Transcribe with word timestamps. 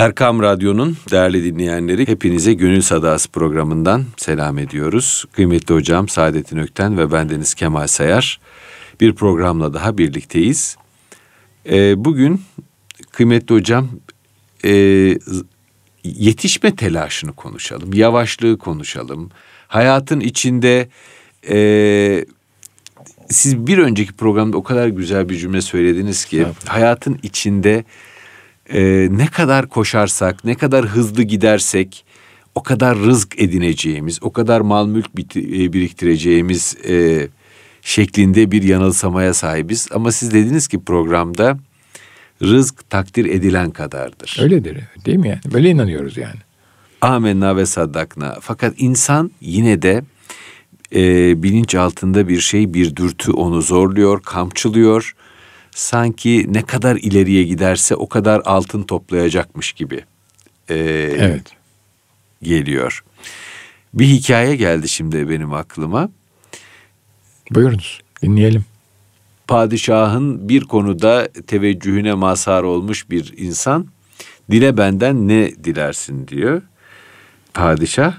Erkam 0.00 0.42
Radyo'nun 0.42 0.96
değerli 1.10 1.44
dinleyenleri 1.44 2.08
hepinize 2.08 2.52
Gönül 2.52 2.82
Sadası 2.82 3.30
programından 3.30 4.04
selam 4.16 4.58
ediyoruz. 4.58 5.24
Kıymetli 5.32 5.74
hocam 5.74 6.08
Saadettin 6.08 6.56
Ökten 6.56 6.98
ve 6.98 7.12
bendeniz 7.12 7.54
Kemal 7.54 7.86
Sayar 7.86 8.40
bir 9.00 9.14
programla 9.14 9.74
daha 9.74 9.98
birlikteyiz. 9.98 10.76
Ee, 11.70 12.04
bugün 12.04 12.42
kıymetli 13.12 13.54
hocam 13.54 13.88
e, 14.64 14.70
yetişme 16.04 16.76
telaşını 16.76 17.32
konuşalım, 17.32 17.92
yavaşlığı 17.92 18.58
konuşalım. 18.58 19.30
Hayatın 19.68 20.20
içinde 20.20 20.88
e, 21.48 22.24
siz 23.28 23.66
bir 23.66 23.78
önceki 23.78 24.12
programda 24.12 24.56
o 24.56 24.62
kadar 24.62 24.88
güzel 24.88 25.28
bir 25.28 25.36
cümle 25.36 25.60
söylediniz 25.60 26.24
ki 26.24 26.46
hayatın 26.66 27.18
içinde 27.22 27.84
e, 28.72 29.08
ne 29.10 29.26
kadar 29.26 29.68
koşarsak, 29.68 30.44
ne 30.44 30.54
kadar 30.54 30.86
hızlı 30.86 31.22
gidersek 31.22 32.04
o 32.54 32.62
kadar 32.62 32.98
rızk 32.98 33.34
edineceğimiz, 33.38 34.18
o 34.22 34.32
kadar 34.32 34.60
mal 34.60 34.86
mülk 34.86 35.06
e, 35.36 35.72
biriktireceğimiz 35.72 36.76
e, 36.88 37.28
şeklinde 37.82 38.50
bir 38.50 38.62
yanılsamaya 38.62 39.34
sahibiz. 39.34 39.88
Ama 39.94 40.12
siz 40.12 40.34
dediniz 40.34 40.68
ki 40.68 40.84
programda 40.84 41.58
rızk 42.42 42.90
takdir 42.90 43.26
edilen 43.26 43.70
kadardır. 43.70 44.36
Öyledir 44.40 44.78
değil 45.06 45.18
mi 45.18 45.28
yani? 45.28 45.40
Böyle 45.52 45.70
inanıyoruz 45.70 46.16
yani. 46.16 46.40
Amenna 47.00 47.56
ve 47.56 47.66
saddakna. 47.66 48.36
Fakat 48.40 48.74
insan 48.76 49.30
yine 49.40 49.82
de 49.82 50.02
e, 50.94 51.02
bilinç 51.42 51.74
altında 51.74 52.28
bir 52.28 52.40
şey, 52.40 52.74
bir 52.74 52.96
dürtü 52.96 53.32
onu 53.32 53.62
zorluyor, 53.62 54.22
kamçılıyor 54.22 55.14
sanki 55.70 56.46
ne 56.48 56.62
kadar 56.62 56.96
ileriye 56.96 57.44
giderse 57.44 57.94
o 57.94 58.08
kadar 58.08 58.42
altın 58.44 58.82
toplayacakmış 58.82 59.72
gibi 59.72 60.04
e, 60.68 60.74
evet. 61.18 61.46
geliyor. 62.42 63.04
Bir 63.94 64.06
hikaye 64.06 64.56
geldi 64.56 64.88
şimdi 64.88 65.28
benim 65.28 65.54
aklıma. 65.54 66.10
Buyurunuz 67.50 68.00
dinleyelim. 68.22 68.64
Padişahın 69.46 70.48
bir 70.48 70.64
konuda 70.64 71.28
teveccühüne 71.46 72.14
mazhar 72.14 72.62
olmuş 72.62 73.10
bir 73.10 73.34
insan 73.36 73.86
dile 74.50 74.76
benden 74.76 75.28
ne 75.28 75.64
dilersin 75.64 76.28
diyor. 76.28 76.62
Padişah 77.54 78.14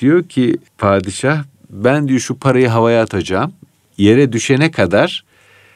diyor 0.00 0.28
ki 0.28 0.56
padişah 0.78 1.44
ben 1.70 2.08
diyor 2.08 2.20
şu 2.20 2.38
parayı 2.38 2.68
havaya 2.68 3.02
atacağım. 3.02 3.52
Yere 3.98 4.32
düşene 4.32 4.70
kadar 4.70 5.24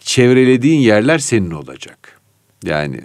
çevrelediğin 0.06 0.80
yerler 0.80 1.18
senin 1.18 1.50
olacak. 1.50 2.20
Yani 2.64 3.00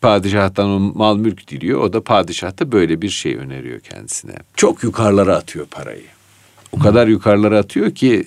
padişahtan 0.00 0.68
o 0.68 0.78
mal 0.78 1.16
mülk 1.16 1.48
diliyor. 1.48 1.80
O 1.80 1.92
da 1.92 2.02
padişah 2.04 2.58
da 2.58 2.72
böyle 2.72 3.02
bir 3.02 3.08
şey 3.08 3.36
öneriyor 3.36 3.80
kendisine. 3.80 4.34
Çok 4.56 4.82
yukarılara 4.82 5.36
atıyor 5.36 5.66
parayı. 5.66 6.04
O 6.72 6.78
kadar 6.78 7.06
yukarılara 7.06 7.58
atıyor 7.58 7.94
ki 7.94 8.24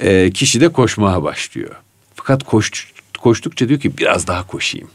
e, 0.00 0.30
kişi 0.30 0.60
de 0.60 0.68
koşmaya 0.68 1.22
başlıyor. 1.22 1.74
Fakat 2.14 2.44
koş, 2.44 2.92
koştukça 3.18 3.68
diyor 3.68 3.80
ki 3.80 3.98
biraz 3.98 4.26
daha 4.26 4.46
koşayım. 4.46 4.88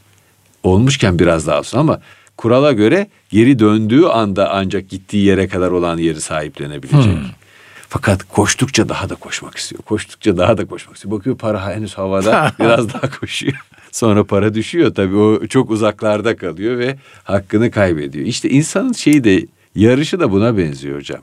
Olmuşken 0.62 1.18
biraz 1.18 1.46
daha 1.46 1.58
olsun 1.58 1.78
ama 1.78 2.00
kurala 2.36 2.72
göre 2.72 3.06
geri 3.30 3.58
döndüğü 3.58 4.04
anda 4.04 4.50
ancak 4.50 4.88
gittiği 4.88 5.24
yere 5.24 5.48
kadar 5.48 5.70
olan 5.70 5.98
yeri 5.98 6.20
sahiplenebilecek. 6.20 7.12
Hmm. 7.12 7.45
Fakat 7.88 8.22
koştukça 8.28 8.88
daha 8.88 9.08
da 9.08 9.14
koşmak 9.14 9.56
istiyor. 9.56 9.82
Koştukça 9.82 10.36
daha 10.36 10.58
da 10.58 10.66
koşmak 10.66 10.96
istiyor. 10.96 11.18
Bakıyor 11.18 11.36
para 11.36 11.74
henüz 11.74 11.94
havada 11.94 12.52
biraz 12.60 12.92
daha 12.92 13.10
koşuyor. 13.20 13.56
Sonra 13.92 14.24
para 14.24 14.54
düşüyor 14.54 14.94
tabii 14.94 15.16
o 15.16 15.46
çok 15.46 15.70
uzaklarda 15.70 16.36
kalıyor 16.36 16.78
ve 16.78 16.96
hakkını 17.24 17.70
kaybediyor. 17.70 18.26
İşte 18.26 18.50
insanın 18.50 18.92
şeyi 18.92 19.24
de 19.24 19.46
yarışı 19.74 20.20
da 20.20 20.32
buna 20.32 20.56
benziyor 20.56 20.98
hocam. 20.98 21.20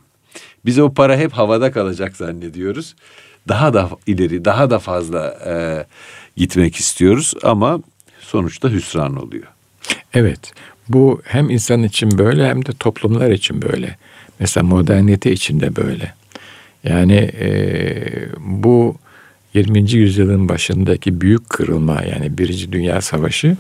Biz 0.66 0.80
o 0.80 0.94
para 0.94 1.18
hep 1.18 1.32
havada 1.32 1.72
kalacak 1.72 2.16
zannediyoruz. 2.16 2.96
Daha 3.48 3.74
da 3.74 3.90
ileri, 4.08 4.46
daha 4.46 4.70
da 4.70 4.80
fazla 4.80 5.38
e, 5.46 5.86
gitmek 6.38 6.76
istiyoruz 6.76 7.34
ama 7.44 7.80
sonuçta 8.20 8.70
hüsran 8.70 9.16
oluyor. 9.16 9.48
Evet. 10.14 10.54
Bu 10.90 11.22
hem 11.26 11.50
insan 11.50 11.84
için 11.84 12.18
böyle 12.18 12.48
hem 12.48 12.66
de 12.66 12.72
toplumlar 12.80 13.32
için 13.32 13.62
böyle. 13.62 13.98
Mesela 14.40 14.64
modernite 14.64 15.32
için 15.32 15.60
de 15.60 15.76
böyle. 15.76 16.14
Yani 16.84 17.32
e, 17.40 17.50
bu 18.40 18.96
20. 19.54 19.92
yüzyılın 19.92 20.50
başındaki 20.50 21.22
büyük 21.22 21.50
kırılma 21.50 22.02
yani 22.02 22.38
Birinci 22.38 22.72
Dünya 22.72 23.02
Savaşı 23.02 23.58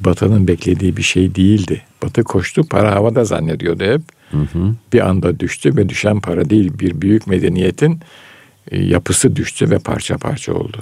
Batı'nın 0.00 0.48
beklediği 0.48 0.96
bir 0.96 1.02
şey 1.02 1.34
değildi. 1.34 1.82
Batı 2.02 2.24
koştu 2.24 2.68
para 2.68 2.94
havada 2.94 3.24
zannediyordu 3.24 3.84
hep. 3.84 4.02
Hı 4.30 4.38
hı. 4.38 4.74
Bir 4.92 5.08
anda 5.08 5.40
düştü 5.40 5.76
ve 5.76 5.88
düşen 5.88 6.20
para 6.20 6.50
değil 6.50 6.78
bir 6.78 7.00
büyük 7.00 7.26
medeniyetin 7.26 8.00
e, 8.70 8.84
yapısı 8.84 9.36
düştü 9.36 9.70
ve 9.70 9.78
parça 9.78 10.18
parça 10.18 10.54
oldu. 10.54 10.78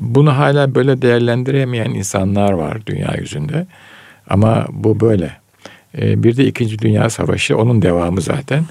Bunu 0.00 0.36
hala 0.36 0.74
böyle 0.74 1.02
değerlendiremeyen 1.02 1.90
insanlar 1.90 2.52
var 2.52 2.86
dünya 2.86 3.14
yüzünde. 3.20 3.66
Ama 4.30 4.66
bu 4.70 5.00
böyle. 5.00 5.36
E, 5.98 6.22
bir 6.22 6.36
de 6.36 6.46
İkinci 6.46 6.78
Dünya 6.78 7.10
Savaşı 7.10 7.56
onun 7.56 7.82
devamı 7.82 8.20
zaten 8.20 8.64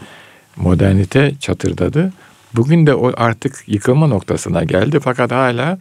modernite 0.55 1.33
çatırdadı. 1.39 2.13
Bugün 2.53 2.87
de 2.87 2.95
o 2.95 3.11
artık 3.17 3.63
yıkılma 3.67 4.07
noktasına 4.07 4.63
geldi 4.63 4.99
fakat 5.03 5.31
hala 5.31 5.77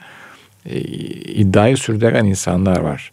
e, 0.67 0.79
iddiayı 0.79 1.77
sürdüren 1.77 2.25
insanlar 2.25 2.81
var. 2.81 3.13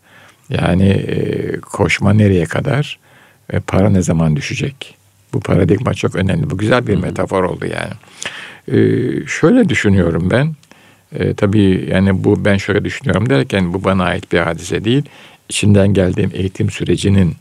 Yani 0.50 0.90
e, 0.90 1.60
koşma 1.60 2.14
nereye 2.14 2.46
kadar 2.46 3.00
ve 3.54 3.60
para 3.60 3.90
ne 3.90 4.02
zaman 4.02 4.36
düşecek? 4.36 4.96
Bu 5.34 5.40
paradigma 5.40 5.94
çok 5.94 6.16
önemli. 6.16 6.50
Bu 6.50 6.58
güzel 6.58 6.88
bir 6.88 6.96
metafor 6.96 7.44
oldu 7.44 7.66
yani. 7.66 7.94
E, 8.68 8.78
şöyle 9.28 9.70
düşünüyorum 9.70 10.28
ben. 10.32 10.56
E, 11.20 11.34
tabii 11.34 11.88
yani 11.92 12.24
bu 12.24 12.46
ben 12.46 12.58
şöyle 12.58 12.86
düşünüyorum 12.86 13.30
derken 13.30 13.74
bu 13.74 13.84
bana 13.84 14.04
ait 14.04 14.32
bir 14.32 14.40
hadise 14.40 14.84
değil. 14.84 15.04
İçinden 15.50 15.94
geldiğim 15.94 16.32
eğitim 16.34 16.70
sürecinin 16.70 17.36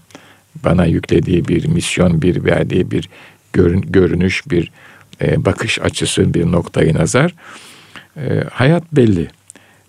bana 0.64 0.86
yüklediği 0.86 1.48
bir 1.48 1.66
misyon, 1.66 2.22
bir 2.22 2.44
verdiği 2.44 2.91
bir 2.91 3.09
görün, 3.52 3.80
görünüş, 3.80 4.50
bir 4.50 4.72
e, 5.22 5.44
bakış 5.44 5.78
açısı, 5.78 6.34
bir 6.34 6.52
noktayı 6.52 6.94
nazar. 6.94 7.34
E, 8.16 8.44
hayat 8.50 8.92
belli. 8.92 9.28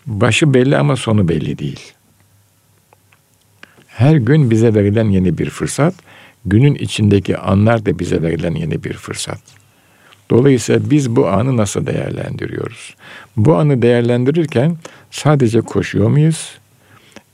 Başı 0.05 0.53
belli 0.53 0.77
ama 0.77 0.95
sonu 0.95 1.27
belli 1.27 1.57
değil. 1.57 1.93
Her 3.87 4.15
gün 4.15 4.51
bize 4.51 4.73
verilen 4.73 5.09
yeni 5.09 5.37
bir 5.37 5.49
fırsat, 5.49 5.93
günün 6.45 6.75
içindeki 6.75 7.37
anlar 7.37 7.85
da 7.85 7.99
bize 7.99 8.21
verilen 8.21 8.55
yeni 8.55 8.83
bir 8.83 8.93
fırsat. 8.93 9.41
Dolayısıyla 10.29 10.89
biz 10.89 11.15
bu 11.15 11.27
anı 11.27 11.57
nasıl 11.57 11.85
değerlendiriyoruz? 11.85 12.95
Bu 13.37 13.55
anı 13.55 13.81
değerlendirirken 13.81 14.77
sadece 15.11 15.61
koşuyor 15.61 16.09
muyuz? 16.09 16.57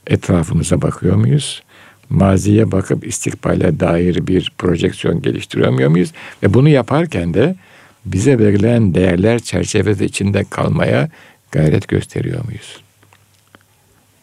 Etrafımıza 0.06 0.82
bakıyor 0.82 1.16
muyuz? 1.16 1.62
Maziye 2.10 2.72
bakıp 2.72 3.06
istikbale 3.06 3.80
dair 3.80 4.26
bir 4.26 4.52
projeksiyon 4.58 5.22
geliştiriyor 5.22 5.88
muyuz? 5.88 6.12
Ve 6.42 6.54
bunu 6.54 6.68
yaparken 6.68 7.34
de 7.34 7.56
bize 8.04 8.38
verilen 8.38 8.94
değerler 8.94 9.38
çerçevesi 9.38 10.04
içinde 10.04 10.44
kalmaya 10.50 11.08
gayret 11.50 11.88
gösteriyor 11.88 12.44
muyuz? 12.44 12.80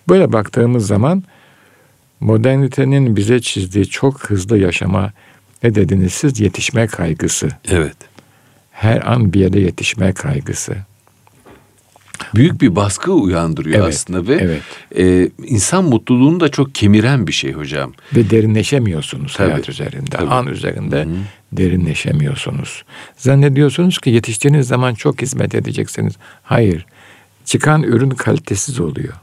Böyle 0.09 0.33
baktığımız 0.33 0.87
zaman 0.87 1.23
modernitenin 2.19 3.15
bize 3.15 3.41
çizdiği 3.41 3.85
çok 3.85 4.29
hızlı 4.29 4.57
yaşama 4.57 5.13
ne 5.63 5.75
dediniz 5.75 6.13
siz 6.13 6.39
yetişme 6.39 6.87
kaygısı. 6.87 7.49
Evet. 7.69 7.97
Her 8.71 9.11
an 9.11 9.33
bir 9.33 9.39
yere 9.39 9.59
yetişme 9.59 10.13
kaygısı 10.13 10.75
büyük 12.35 12.61
bir 12.61 12.75
baskı 12.75 13.13
uyandırıyor 13.13 13.79
evet, 13.79 13.95
aslında 13.95 14.27
ve 14.27 14.35
evet. 14.35 14.61
E, 14.97 15.29
insan 15.43 15.83
mutluluğunu 15.83 16.39
da 16.39 16.49
çok 16.49 16.75
kemiren 16.75 17.27
bir 17.27 17.31
şey 17.31 17.51
hocam. 17.51 17.93
Ve 18.15 18.29
derinleşemiyorsunuz 18.29 19.33
tabii, 19.33 19.51
hayat 19.51 19.69
üzerinde, 19.69 20.09
tabii. 20.09 20.29
an 20.29 20.47
üzerinde 20.47 21.03
Hı-hı. 21.03 21.15
derinleşemiyorsunuz. 21.51 22.83
Zannediyorsunuz 23.17 23.99
ki 23.99 24.09
yetiştiğiniz 24.09 24.67
zaman 24.67 24.93
çok 24.93 25.21
hizmet 25.21 25.55
edeceksiniz. 25.55 26.13
Hayır. 26.43 26.85
Çıkan 27.45 27.83
ürün 27.83 28.09
kalitesiz 28.09 28.79
oluyor. 28.79 29.13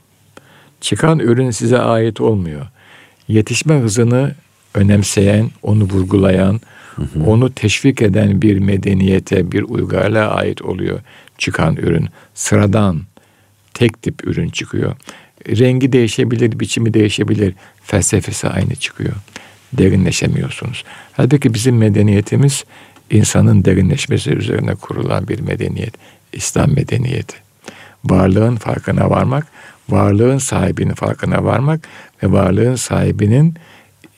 Çıkan 0.80 1.18
ürün 1.18 1.50
size 1.50 1.78
ait 1.78 2.20
olmuyor. 2.20 2.66
Yetişme 3.28 3.80
hızını 3.80 4.34
önemseyen, 4.74 5.50
onu 5.62 5.84
vurgulayan, 5.84 6.60
hı 6.96 7.02
hı. 7.02 7.24
onu 7.26 7.52
teşvik 7.52 8.02
eden 8.02 8.42
bir 8.42 8.58
medeniyete, 8.58 9.52
bir 9.52 9.62
uygarlığa 9.62 10.28
ait 10.28 10.62
oluyor 10.62 11.00
çıkan 11.42 11.76
ürün 11.76 12.08
sıradan 12.34 13.02
tek 13.74 14.02
tip 14.02 14.26
ürün 14.26 14.48
çıkıyor. 14.48 14.96
Rengi 15.48 15.92
değişebilir, 15.92 16.60
biçimi 16.60 16.94
değişebilir, 16.94 17.54
felsefesi 17.82 18.48
aynı 18.48 18.74
çıkıyor. 18.74 19.12
Derinleşemiyorsunuz. 19.72 20.84
Halbuki 21.12 21.54
bizim 21.54 21.76
medeniyetimiz 21.76 22.64
insanın 23.10 23.64
derinleşmesi 23.64 24.30
üzerine 24.30 24.74
kurulan 24.74 25.28
bir 25.28 25.40
medeniyet. 25.40 25.94
İslam 26.32 26.74
medeniyeti. 26.74 27.36
Varlığın 28.04 28.56
farkına 28.56 29.10
varmak, 29.10 29.46
varlığın 29.88 30.38
sahibinin 30.38 30.94
farkına 30.94 31.44
varmak 31.44 31.88
ve 32.22 32.32
varlığın 32.32 32.76
sahibinin 32.76 33.54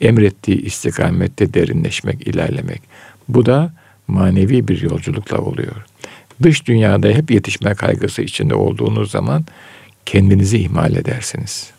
emrettiği 0.01 0.63
istikamette 0.63 1.55
derinleşmek, 1.55 2.29
ilerlemek. 2.29 2.83
Bu 3.29 3.47
da 3.47 3.73
manevi 4.09 4.69
bir 4.69 4.83
yolculukla 4.83 5.39
oluyor. 5.39 5.94
Dış 6.43 6.67
dünyada 6.67 7.09
hep 7.09 7.31
yetişme 7.31 7.75
kaygısı 7.75 8.23
içinde 8.23 8.55
olduğunuz 8.55 9.11
zaman 9.11 9.45
kendinizi 10.07 10.59
ihmal 10.59 10.97
edersiniz. 10.97 11.71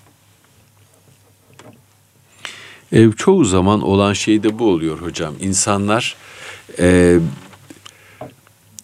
E, 2.92 3.12
çoğu 3.12 3.46
zaman 3.46 3.82
olan 3.82 4.14
şey 4.14 4.44
de 4.44 4.60
bu 4.60 4.70
oluyor 4.70 5.02
hocam. 5.02 5.34
İnsanlar 5.42 6.16
e, 6.80 7.20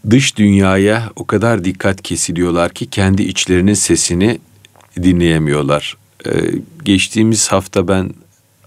dış 0.10 0.38
dünyaya 0.38 1.10
o 1.16 1.28
kadar 1.28 1.64
dikkat 1.64 2.02
kesiliyorlar 2.02 2.74
ki 2.74 2.90
kendi 2.90 3.24
içlerinin 3.24 3.74
sesini 3.74 4.40
dinleyemiyorlar. 5.04 5.98
E, 6.26 6.32
geçtiğimiz 6.84 7.52
hafta 7.52 7.88
ben 7.88 8.14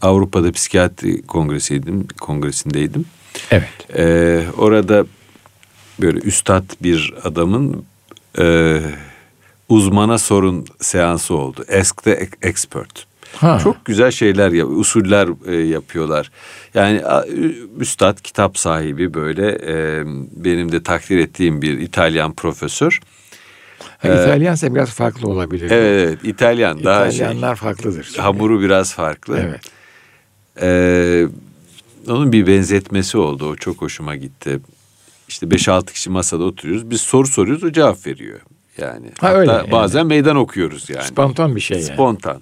Avrupa'da 0.02 0.52
psikiyatri 0.52 1.22
kongresiydim, 1.22 2.06
kongresindeydim. 2.20 3.04
Evet. 3.50 3.98
E, 3.98 4.44
orada 4.56 5.06
böyle 6.00 6.18
üstad 6.18 6.64
bir 6.82 7.14
adamın 7.22 7.84
e, 8.38 8.80
uzmana 9.68 10.18
sorun 10.18 10.66
seansı 10.80 11.34
oldu. 11.34 11.64
Ask 11.80 12.02
the 12.02 12.28
expert. 12.42 13.06
Ha. 13.36 13.60
Çok 13.62 13.84
güzel 13.84 14.10
şeyler, 14.10 14.62
usuller 14.62 15.28
e, 15.46 15.56
yapıyorlar. 15.56 16.30
Yani 16.74 17.02
üstad, 17.78 18.20
kitap 18.20 18.58
sahibi 18.58 19.14
böyle 19.14 19.58
e, 19.66 20.04
benim 20.36 20.72
de 20.72 20.82
takdir 20.82 21.18
ettiğim 21.18 21.62
bir 21.62 21.78
İtalyan 21.78 22.32
profesör. 22.32 23.00
Ha, 23.98 24.08
ee, 24.08 24.22
İtalyansa 24.22 24.74
biraz 24.74 24.90
farklı 24.90 25.28
olabilir. 25.28 25.70
Evet, 25.70 26.08
evet 26.08 26.18
İtalyan 26.24 26.84
daha 26.84 27.10
şey. 27.10 27.16
İtalyanlar 27.16 27.56
şey, 27.56 27.62
farklıdır. 27.62 28.04
Çünkü. 28.04 28.20
Hamuru 28.20 28.60
biraz 28.60 28.94
farklı. 28.94 29.38
Evet. 29.38 29.60
Ee, 30.62 31.26
onun 32.08 32.32
bir 32.32 32.46
benzetmesi 32.46 33.18
oldu. 33.18 33.48
O 33.48 33.56
çok 33.56 33.82
hoşuma 33.82 34.16
gitti. 34.16 34.60
İşte 35.28 35.46
5-6 35.46 35.92
kişi 35.92 36.10
masada 36.10 36.44
oturuyoruz. 36.44 36.90
Biz 36.90 37.00
soru 37.00 37.26
soruyoruz, 37.26 37.64
o 37.64 37.72
cevap 37.72 38.06
veriyor. 38.06 38.40
Yani 38.78 39.06
ha, 39.06 39.28
hatta 39.28 39.38
öyle, 39.38 39.52
yani. 39.52 39.70
bazen 39.70 40.06
meydan 40.06 40.36
okuyoruz 40.36 40.90
yani. 40.90 41.04
Spontan 41.04 41.56
bir 41.56 41.60
şey 41.60 41.76
yani. 41.76 41.86
Spontan. 41.86 42.40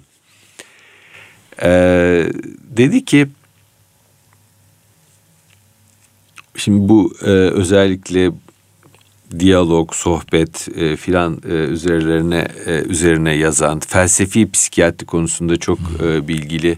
Ee, 1.61 2.29
dedi 2.69 3.05
ki 3.05 3.27
şimdi 6.55 6.89
bu 6.89 7.13
e, 7.21 7.29
özellikle 7.29 8.31
diyalog, 9.39 9.93
sohbet 9.93 10.67
e, 10.75 10.95
filan 10.95 11.41
e, 11.45 11.53
üzerlerine 11.53 12.47
e, 12.65 12.71
üzerine 12.71 13.33
yazan 13.33 13.79
felsefi 13.79 14.51
psikiyatri 14.51 15.05
konusunda 15.05 15.57
çok 15.57 15.79
e, 16.03 16.27
bilgili 16.27 16.77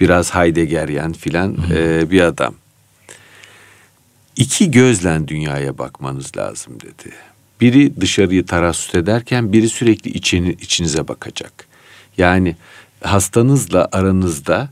biraz 0.00 0.34
Heideggeryen 0.34 1.12
filan 1.12 1.56
e, 1.74 2.10
bir 2.10 2.20
adam. 2.20 2.54
İki 4.36 4.70
gözle 4.70 5.28
dünyaya 5.28 5.78
bakmanız 5.78 6.36
lazım 6.36 6.80
dedi. 6.80 7.14
Biri 7.60 8.00
dışarıyı 8.00 8.46
tarassut 8.46 8.94
ederken 8.94 9.52
biri 9.52 9.68
sürekli 9.68 10.10
içini, 10.10 10.52
içinize 10.52 11.08
bakacak. 11.08 11.66
Yani 12.18 12.56
hastanızla 13.00 13.88
aranızda 13.92 14.70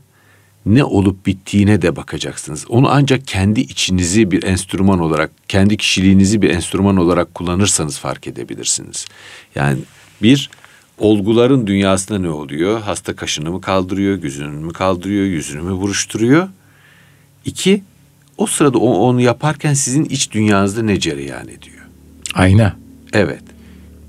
ne 0.65 0.83
olup 0.83 1.25
bittiğine 1.25 1.81
de 1.81 1.95
bakacaksınız. 1.95 2.65
Onu 2.69 2.89
ancak 2.89 3.27
kendi 3.27 3.61
içinizi 3.61 4.31
bir 4.31 4.43
enstrüman 4.43 4.99
olarak, 4.99 5.31
kendi 5.47 5.77
kişiliğinizi 5.77 6.41
bir 6.41 6.49
enstrüman 6.49 6.97
olarak 6.97 7.35
kullanırsanız 7.35 7.99
fark 7.99 8.27
edebilirsiniz. 8.27 9.05
Yani 9.55 9.79
bir 10.21 10.49
olguların 10.97 11.67
dünyasında 11.67 12.19
ne 12.19 12.29
oluyor? 12.29 12.81
Hasta 12.81 13.15
kaşını 13.15 13.51
mı 13.51 13.61
kaldırıyor, 13.61 14.15
gözünü 14.15 14.47
mü 14.47 14.73
kaldırıyor, 14.73 15.25
yüzünü 15.25 15.61
mü 15.61 15.81
buruşturuyor? 15.81 16.49
İki, 17.45 17.83
o 18.37 18.45
sırada 18.45 18.77
onu 18.77 19.21
yaparken 19.21 19.73
sizin 19.73 20.05
iç 20.05 20.31
dünyanızda 20.31 20.83
ne 20.83 20.99
cereyan 20.99 21.47
ediyor? 21.47 21.85
Ayna. 22.33 22.75
Evet. 23.13 23.43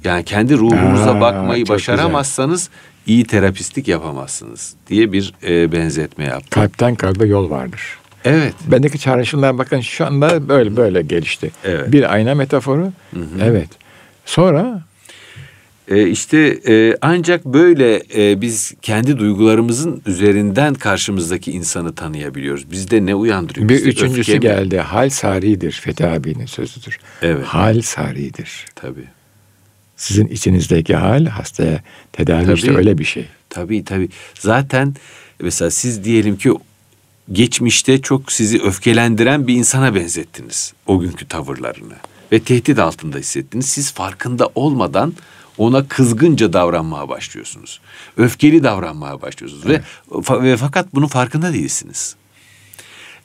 Yani 0.04 0.24
kendi 0.24 0.56
ruhunuza 0.56 1.14
Aa, 1.14 1.20
bakmayı 1.20 1.68
başaramazsanız 1.68 2.60
güzel 2.60 2.96
iyi 3.06 3.24
terapistlik 3.24 3.88
yapamazsınız 3.88 4.74
diye 4.88 5.12
bir 5.12 5.34
e, 5.46 5.72
benzetme 5.72 6.24
yaptım. 6.24 6.62
Kalpten 6.62 6.94
kalbe 6.94 7.26
yol 7.26 7.50
vardır. 7.50 7.82
Evet. 8.24 8.54
Bendeki 8.66 8.98
çağrışımlar 8.98 9.58
bakın 9.58 9.80
şu 9.80 10.06
anda 10.06 10.48
böyle 10.48 10.76
böyle 10.76 11.02
gelişti. 11.02 11.50
Evet. 11.64 11.92
Bir 11.92 12.12
ayna 12.12 12.34
metaforu. 12.34 12.92
Hı 13.14 13.20
hı. 13.20 13.24
Evet. 13.42 13.68
Sonra 14.24 14.82
e, 15.88 16.08
işte 16.08 16.60
e, 16.68 16.96
ancak 17.00 17.44
böyle 17.44 18.02
e, 18.16 18.40
biz 18.40 18.74
kendi 18.82 19.18
duygularımızın 19.18 20.02
üzerinden 20.06 20.74
karşımızdaki 20.74 21.52
insanı 21.52 21.94
tanıyabiliyoruz. 21.94 22.70
Bizde 22.70 23.06
ne 23.06 23.14
uyandırıyor? 23.14 23.68
Bir 23.68 23.84
üçüncüsü 23.84 24.36
geldi. 24.36 24.78
Hal 24.78 25.10
saridir. 25.10 25.72
Fethi 25.72 26.06
abinin 26.06 26.46
sözüdür. 26.46 26.98
Evet. 27.22 27.44
Hal 27.44 27.80
saridir. 27.80 28.66
Tabii. 28.74 29.04
Sizin 29.96 30.26
içinizdeki 30.26 30.96
hal 30.96 31.26
hastaya 31.26 31.82
tedavi 32.12 32.44
tabii, 32.44 32.54
işte 32.54 32.76
öyle 32.76 32.98
bir 32.98 33.04
şey. 33.04 33.26
Tabii 33.50 33.84
tabii. 33.84 34.08
Zaten 34.38 34.94
mesela 35.40 35.70
siz 35.70 36.04
diyelim 36.04 36.36
ki 36.36 36.52
geçmişte 37.32 38.02
çok 38.02 38.32
sizi 38.32 38.62
öfkelendiren 38.62 39.46
bir 39.46 39.54
insana 39.54 39.94
benzettiniz 39.94 40.72
o 40.86 41.00
günkü 41.00 41.28
tavırlarını 41.28 41.94
ve 42.32 42.40
tehdit 42.40 42.78
altında 42.78 43.18
hissettiniz. 43.18 43.66
Siz 43.66 43.92
farkında 43.92 44.48
olmadan 44.54 45.14
ona 45.58 45.88
kızgınca 45.88 46.52
davranmaya 46.52 47.08
başlıyorsunuz. 47.08 47.80
Öfkeli 48.16 48.64
davranmaya 48.64 49.22
başlıyorsunuz 49.22 49.62
evet. 49.66 49.82
ve, 50.30 50.42
ve 50.42 50.56
fakat 50.56 50.94
bunun 50.94 51.06
farkında 51.06 51.52
değilsiniz. 51.52 52.16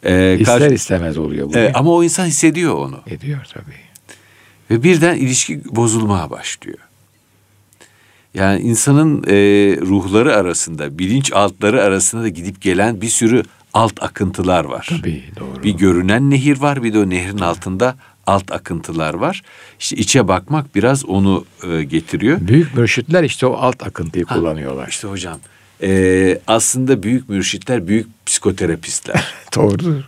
Ee, 0.04 0.38
İster 0.39 0.60
karşı, 0.60 0.74
istemez 0.74 1.18
oluyor 1.18 1.50
bu. 1.50 1.57
E, 1.57 1.74
ama 1.74 1.92
o 1.92 2.04
insan 2.04 2.25
hissediyor 2.25 2.75
onu. 2.75 3.00
Ediyor 3.07 3.45
tabii. 3.54 3.75
Ve 4.69 4.83
birden 4.83 5.16
ilişki 5.16 5.75
bozulmaya 5.75 6.30
başlıyor. 6.30 6.78
Yani 8.33 8.62
insanın 8.62 9.24
e, 9.24 9.33
ruhları 9.81 10.36
arasında, 10.36 11.00
bilinç 11.00 11.33
altları 11.33 11.83
arasında 11.83 12.22
da 12.22 12.28
gidip 12.28 12.62
gelen 12.62 13.01
bir 13.01 13.10
sürü 13.10 13.44
alt 13.74 14.04
akıntılar 14.04 14.66
var. 14.66 14.88
Tabii 14.89 15.24
doğru. 15.39 15.63
Bir 15.63 15.72
görünen 15.72 16.30
nehir 16.30 16.57
var, 16.57 16.83
bir 16.83 16.94
de 16.94 17.00
o 17.00 17.10
nehrin 17.10 17.39
altında 17.39 17.95
alt 18.27 18.51
akıntılar 18.51 19.13
var. 19.13 19.41
İşte 19.79 19.95
içe 19.95 20.27
bakmak 20.27 20.75
biraz 20.75 21.06
onu 21.06 21.45
e, 21.68 21.83
getiriyor. 21.83 22.38
Büyük 22.41 22.77
mürşitler 22.77 23.23
işte 23.23 23.45
o 23.45 23.53
alt 23.53 23.83
akıntıyı 23.83 24.25
ha, 24.25 24.35
kullanıyorlar. 24.35 24.88
İşte 24.88 25.07
hocam 25.07 25.39
e, 25.83 26.39
aslında 26.47 27.03
büyük 27.03 27.29
mürşitler 27.29 27.88
büyük 27.88 28.07
psikoterapistler. 28.25 29.33
Doğrudur. 29.56 30.03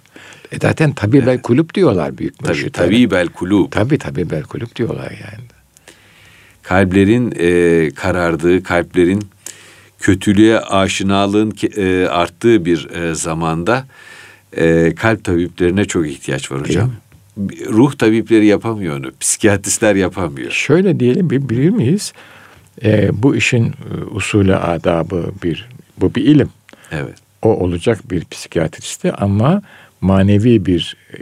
E 0.51 0.60
zaten 0.62 0.94
tabi 0.94 1.25
bel 1.25 1.41
kulüp 1.41 1.74
diyorlar 1.74 2.17
büyük 2.17 2.41
mürşitler. 2.41 2.72
Tabi 2.72 2.89
tabi 2.89 3.12
bel 3.12 3.27
kulüp. 3.27 3.72
Tabi 3.72 3.98
tabi 3.98 4.29
bel 4.29 4.43
kulüp 4.43 4.75
diyorlar 4.75 5.12
yani. 5.12 5.43
Kalplerin 6.63 7.34
e, 7.39 7.89
karardığı, 7.96 8.63
kalplerin 8.63 9.24
kötülüğe 10.00 10.60
aşinalığın 10.60 11.53
e, 11.77 12.08
arttığı 12.08 12.65
bir 12.65 12.89
e, 12.89 13.15
zamanda 13.15 13.86
e, 14.58 14.96
kalp 14.96 15.24
tabiplerine 15.24 15.86
çok 15.86 16.08
ihtiyaç 16.08 16.51
var 16.51 16.62
hocam. 16.62 16.91
Ruh 17.70 17.94
tabipleri 17.94 18.46
yapamıyor 18.46 18.98
onu. 18.98 19.12
Psikiyatristler 19.20 19.96
yapamıyor. 19.96 20.52
Şöyle 20.52 21.00
diyelim 21.00 21.30
bilir 21.30 21.70
miyiz? 21.70 22.13
E, 22.84 23.10
bu 23.24 23.36
işin 23.36 23.66
e, 23.66 24.04
usulü 24.12 24.56
adabı 24.56 25.32
bir 25.44 25.70
bu 25.98 26.16
bir 26.16 26.25
ilim. 26.25 26.50
Evet. 26.92 27.16
O 27.42 27.50
olacak 27.50 28.12
bir 28.12 28.25
psikiyatristi 28.25 29.12
ama 29.12 29.62
manevi 30.02 30.66
bir 30.66 30.98
e, 31.13 31.22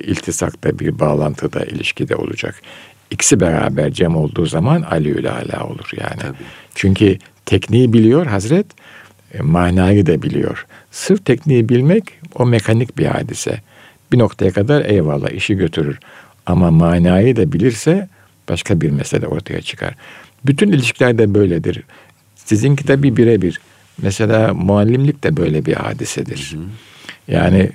iltisakta, 0.00 0.78
bir 0.78 0.98
bağlantıda, 0.98 1.64
ilişkide 1.64 2.16
olacak. 2.16 2.62
İkisi 3.10 3.40
beraber 3.40 3.90
cem 3.90 4.16
olduğu 4.16 4.46
zaman 4.46 4.82
Ali 4.82 5.30
ala 5.30 5.66
olur 5.66 5.90
yani. 6.00 6.20
Tabii. 6.20 6.36
Çünkü 6.74 7.18
tekniği 7.46 7.92
biliyor 7.92 8.26
Hazret, 8.26 8.66
e, 9.34 9.42
manayı 9.42 10.06
da 10.06 10.22
biliyor. 10.22 10.66
Sırf 10.90 11.24
tekniği 11.24 11.68
bilmek 11.68 12.04
o 12.34 12.46
mekanik 12.46 12.98
bir 12.98 13.06
hadise. 13.06 13.60
Bir 14.12 14.18
noktaya 14.18 14.52
kadar 14.52 14.84
eyvallah 14.84 15.30
işi 15.30 15.54
götürür. 15.54 15.98
Ama 16.46 16.70
manayı 16.70 17.36
da 17.36 17.52
bilirse 17.52 18.08
başka 18.48 18.80
bir 18.80 18.90
mesele 18.90 19.26
ortaya 19.26 19.60
çıkar. 19.60 19.94
Bütün 20.46 20.72
ilişkiler 20.72 21.18
de 21.18 21.34
böyledir. 21.34 21.82
Sizinki 22.36 22.88
de 22.88 23.02
bir 23.02 23.16
birebir. 23.16 23.60
Mesela 24.02 24.54
muallimlik 24.54 25.24
de 25.24 25.36
böyle 25.36 25.66
bir 25.66 25.74
hadisedir. 25.74 26.52
Hı 26.54 26.58
hı. 26.58 26.64
Yani 27.28 27.70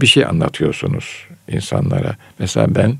bir 0.00 0.06
şey 0.06 0.24
anlatıyorsunuz 0.24 1.26
insanlara. 1.48 2.16
Mesela 2.38 2.74
ben 2.74 2.96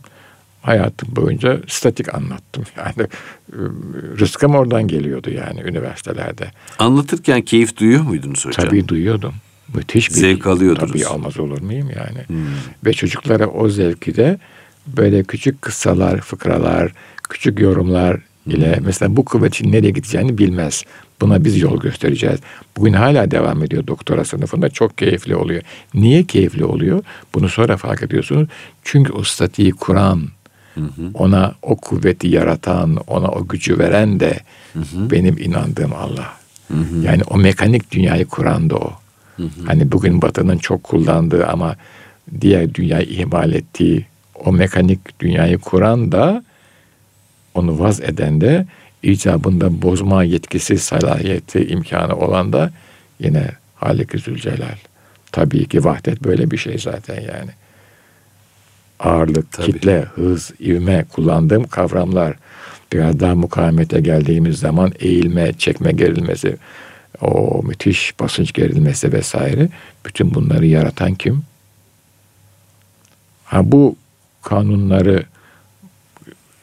hayatım 0.62 1.16
boyunca 1.16 1.61
statik 1.69 2.14
anlattım. 2.14 2.64
Yani 2.76 3.09
ıı, 3.55 4.19
rızkım 4.19 4.55
oradan 4.55 4.88
geliyordu 4.88 5.31
yani 5.31 5.61
üniversitelerde. 5.61 6.50
Anlatırken 6.78 7.43
keyif 7.43 7.76
duyuyor 7.76 8.02
muydunuz 8.02 8.47
hocam? 8.47 8.66
Tabii 8.66 8.88
duyuyordum. 8.88 9.35
Müthiş 9.75 10.11
bir 10.11 10.14
zevk 10.14 10.46
alıyordunuz. 10.46 10.92
Tabii 10.92 11.06
almaz 11.06 11.38
olur 11.38 11.61
muyum 11.61 11.90
yani? 11.96 12.26
Hmm. 12.26 12.46
Ve 12.85 12.92
çocuklara 12.92 13.46
o 13.46 13.68
zevki 13.68 14.16
de 14.16 14.38
böyle 14.87 15.25
küçük 15.25 15.62
kıssalar, 15.62 16.20
fıkralar, 16.20 16.92
küçük 17.28 17.61
yorumlar 17.61 18.20
ile 18.46 18.76
hmm. 18.76 18.87
mesela 18.87 19.16
bu 19.16 19.25
kuvvetin 19.25 19.73
nereye 19.73 19.90
gideceğini 19.90 20.38
bilmez. 20.38 20.85
Buna 21.20 21.44
biz 21.44 21.61
yol 21.61 21.80
göstereceğiz. 21.80 22.40
Bugün 22.76 22.92
hala 22.92 23.30
devam 23.30 23.62
ediyor 23.62 23.87
doktora 23.87 24.25
sınıfında. 24.25 24.68
Çok 24.68 24.99
keyifli 24.99 25.37
oluyor. 25.37 25.62
Niye 25.94 26.25
keyifli 26.25 26.64
oluyor? 26.64 27.02
Bunu 27.35 27.49
sonra 27.49 27.76
fark 27.76 28.02
ediyorsunuz. 28.02 28.49
Çünkü 28.82 29.12
o 29.12 29.23
statiği 29.23 29.73
kuran, 29.73 30.28
ona 31.14 31.54
o 31.62 31.76
kuvveti 31.76 32.28
yaratan, 32.28 32.96
ona 33.06 33.28
o 33.28 33.49
gücü 33.49 33.78
veren 33.78 34.20
de 34.20 34.40
benim 34.94 35.38
inandığım 35.38 35.92
Allah. 35.92 36.32
Yani 37.02 37.23
o 37.30 37.38
mekanik 37.38 37.90
dünyayı 37.90 38.26
kuran 38.26 38.70
da 38.70 38.76
o. 38.76 38.92
Hani 39.66 39.93
bugün 39.93 40.23
Batı'nın 40.23 40.59
çok 40.59 40.85
kullandığı 40.85 41.47
ama 41.47 41.76
diğer 42.40 42.75
dünyayı 42.75 43.07
ihmal 43.07 43.52
ettiği 43.52 44.07
o 44.35 44.52
mekanik 44.52 45.21
dünyayı 45.21 45.59
kuran 45.59 46.12
da 46.12 46.45
onu 47.55 47.78
vaz 47.78 48.00
eden 48.00 48.40
de 48.40 48.66
icabında 49.02 49.83
bozma 49.83 50.25
yetkisi, 50.25 50.78
salahiyeti, 50.78 51.66
imkanı 51.66 52.16
olan 52.16 52.52
da 52.52 52.71
yine 53.21 53.50
Halik-i 53.75 54.19
Zülcelal. 54.19 54.76
Tabii 55.33 55.69
ki 55.69 55.85
vahdet 55.85 56.25
böyle 56.25 56.50
bir 56.50 56.57
şey 56.57 56.78
zaten 56.78 57.21
yani. 57.21 57.50
Ağırlık, 59.00 59.52
Tabii. 59.52 59.66
kitle, 59.66 60.02
hız, 60.14 60.52
ivme 60.61 61.05
kullandığım 61.12 61.64
kavramlar. 61.64 62.35
Biraz 62.93 63.21
daha 63.21 63.35
mukavemete 63.35 64.00
geldiğimiz 64.00 64.59
zaman 64.59 64.93
eğilme, 64.99 65.52
çekme 65.52 65.93
gerilmesi, 65.93 66.57
o 67.20 67.62
müthiş 67.62 68.20
basınç 68.20 68.52
gerilmesi 68.52 69.12
vesaire. 69.12 69.68
Bütün 70.06 70.35
bunları 70.35 70.66
yaratan 70.66 71.14
kim? 71.14 71.42
Ha 73.44 73.73
bu 73.73 73.96
kanunları 74.42 75.25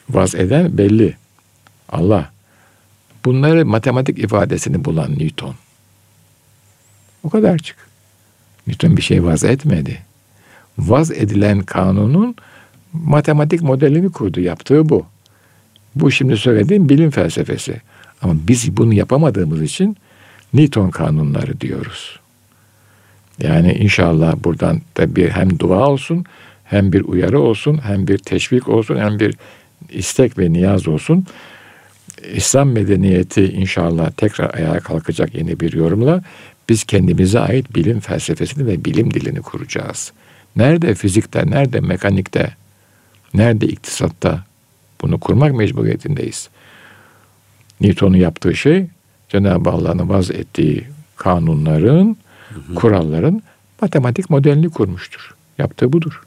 vaz 0.10 0.36
eden 0.36 0.78
belli. 0.78 1.16
Allah. 1.90 2.32
Bunları 3.26 3.66
matematik 3.66 4.20
ifadesini 4.20 4.86
bulan 4.86 5.20
Newton. 5.20 5.56
O 7.24 7.30
kadarcık. 7.30 7.78
Newton 8.68 8.98
bir 8.98 9.02
şey 9.02 9.24
vaz 9.24 9.44
etmedi. 9.44 10.00
Vaz 10.78 11.12
edilen 11.12 11.62
kanunun 11.62 12.36
matematik 12.94 13.62
modelini 13.62 14.12
kurdu. 14.12 14.40
Yaptığı 14.40 14.90
bu. 14.90 15.06
Bu 15.96 16.12
şimdi 16.12 16.38
söylediğim 16.38 16.90
bilim 16.90 17.12
felsefesi. 17.12 17.82
Ama 18.22 18.36
biz 18.48 18.78
bunu 18.78 18.94
yapamadığımız 18.94 19.62
için 19.62 19.98
Newton 20.54 20.90
kanunları 20.90 21.62
diyoruz. 21.62 22.20
Yani 23.40 23.74
inşallah 23.74 24.36
buradan 24.44 24.82
da 24.98 25.16
bir 25.16 25.30
hem 25.30 25.60
dua 25.60 25.88
olsun, 25.88 26.26
hem 26.64 26.94
bir 26.94 27.02
uyarı 27.02 27.40
olsun, 27.40 27.80
hem 27.84 28.08
bir 28.08 28.18
teşvik 28.18 28.68
olsun, 28.68 28.98
hem 28.98 29.20
bir 29.20 29.36
istek 29.90 30.38
ve 30.38 30.54
niyaz 30.54 30.88
olsun. 30.88 31.26
İslam 32.34 32.72
medeniyeti 32.72 33.44
inşallah 33.44 34.12
tekrar 34.12 34.54
ayağa 34.54 34.80
kalkacak 34.80 35.36
yeni 35.36 35.60
bir 35.60 35.74
yorumla 35.74 36.24
biz 36.70 36.84
kendimize 36.84 37.40
ait 37.40 37.76
bilim 37.76 38.00
felsefesini 38.00 38.68
ve 38.68 38.86
bilim 38.86 39.14
dilini 39.14 39.42
kuracağız. 39.42 40.14
Nerede 40.56 40.96
fizikte, 40.96 41.52
nerede 41.52 41.80
mekanikte, 41.80 42.54
nerede 43.34 43.68
iktisatta 43.68 44.44
bunu 45.02 45.20
kurmak 45.20 45.56
mecburiyetindeyiz. 45.56 46.50
Newton'un 47.82 48.18
yaptığı 48.18 48.56
şey 48.56 48.88
Cenab-ı 49.34 49.70
Allah'ın 49.70 50.10
vaz 50.10 50.32
ettiği 50.32 50.84
kanunların, 51.16 52.18
kuralların 52.76 53.42
matematik 53.82 54.30
modelini 54.30 54.70
kurmuştur. 54.70 55.36
Yaptığı 55.58 55.94
budur. 55.94 56.24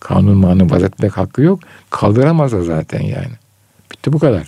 Kanun 0.00 0.36
manı 0.36 0.70
vaz 0.70 0.82
etmek 0.82 1.16
hakkı 1.16 1.42
yok. 1.42 1.60
Kaldıramaz 1.90 2.52
da 2.52 2.62
zaten 2.62 3.00
yani. 3.00 3.32
Bitti 3.92 4.12
bu 4.12 4.18
kadar. 4.18 4.42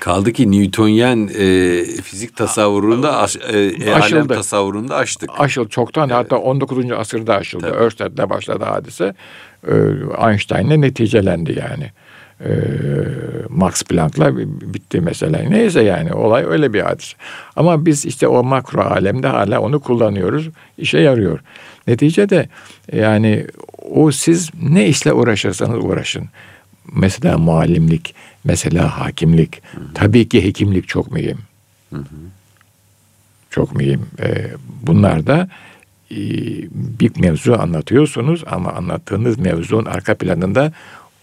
Kaldı 0.00 0.32
ki 0.32 0.50
Newtonyen 0.50 1.30
e, 1.38 1.84
fizik 2.02 2.36
tasavvurunda 2.36 3.16
aş, 3.16 3.36
e, 3.36 3.58
e, 3.58 3.90
alem 3.90 4.02
Aşıldı. 4.02 4.34
tasavvurunda 4.34 4.96
açtık. 4.96 5.30
Aşıl 5.38 5.68
çoktan 5.68 6.08
hatta 6.08 6.36
19. 6.36 6.90
asırda 6.92 7.34
aşıldı. 7.36 7.62
Tabii. 7.66 7.76
Örsted'le 7.76 8.30
başladı 8.30 8.64
hadise. 8.64 9.14
Ee, 9.68 9.72
Einstein'le 10.28 10.80
neticelendi 10.80 11.58
yani. 11.58 11.90
Ee, 12.44 12.52
Max 13.48 13.82
Planck'la 13.82 14.36
bitti 14.74 15.00
mesela. 15.00 15.42
Neyse 15.42 15.82
yani 15.82 16.12
olay 16.12 16.44
öyle 16.44 16.72
bir 16.72 16.80
hadise. 16.80 17.16
Ama 17.56 17.86
biz 17.86 18.06
işte 18.06 18.28
o 18.28 18.42
makro 18.44 18.80
alemde 18.80 19.28
hala 19.28 19.60
onu 19.60 19.80
kullanıyoruz. 19.80 20.48
İşe 20.78 20.98
yarıyor. 20.98 21.40
Neticede 21.86 22.48
yani 22.92 23.46
o 23.90 24.10
siz 24.10 24.50
ne 24.62 24.88
işle 24.88 25.12
uğraşırsanız 25.12 25.84
uğraşın. 25.84 26.28
Mesela 26.92 27.38
muallimlik, 27.38 28.14
mesela 28.44 29.00
hakimlik. 29.00 29.62
Tabii 29.94 30.28
ki 30.28 30.44
hekimlik 30.44 30.88
çok 30.88 31.12
mühim. 31.12 31.38
Çok 33.50 33.76
mühim. 33.76 34.06
Ee, 34.20 34.46
bunlar 34.82 35.26
da 35.26 35.48
e, 36.10 36.16
bir 37.00 37.20
mevzu 37.20 37.52
anlatıyorsunuz 37.52 38.44
ama 38.46 38.72
anlattığınız 38.72 39.38
mevzunun 39.38 39.84
arka 39.84 40.14
planında 40.14 40.72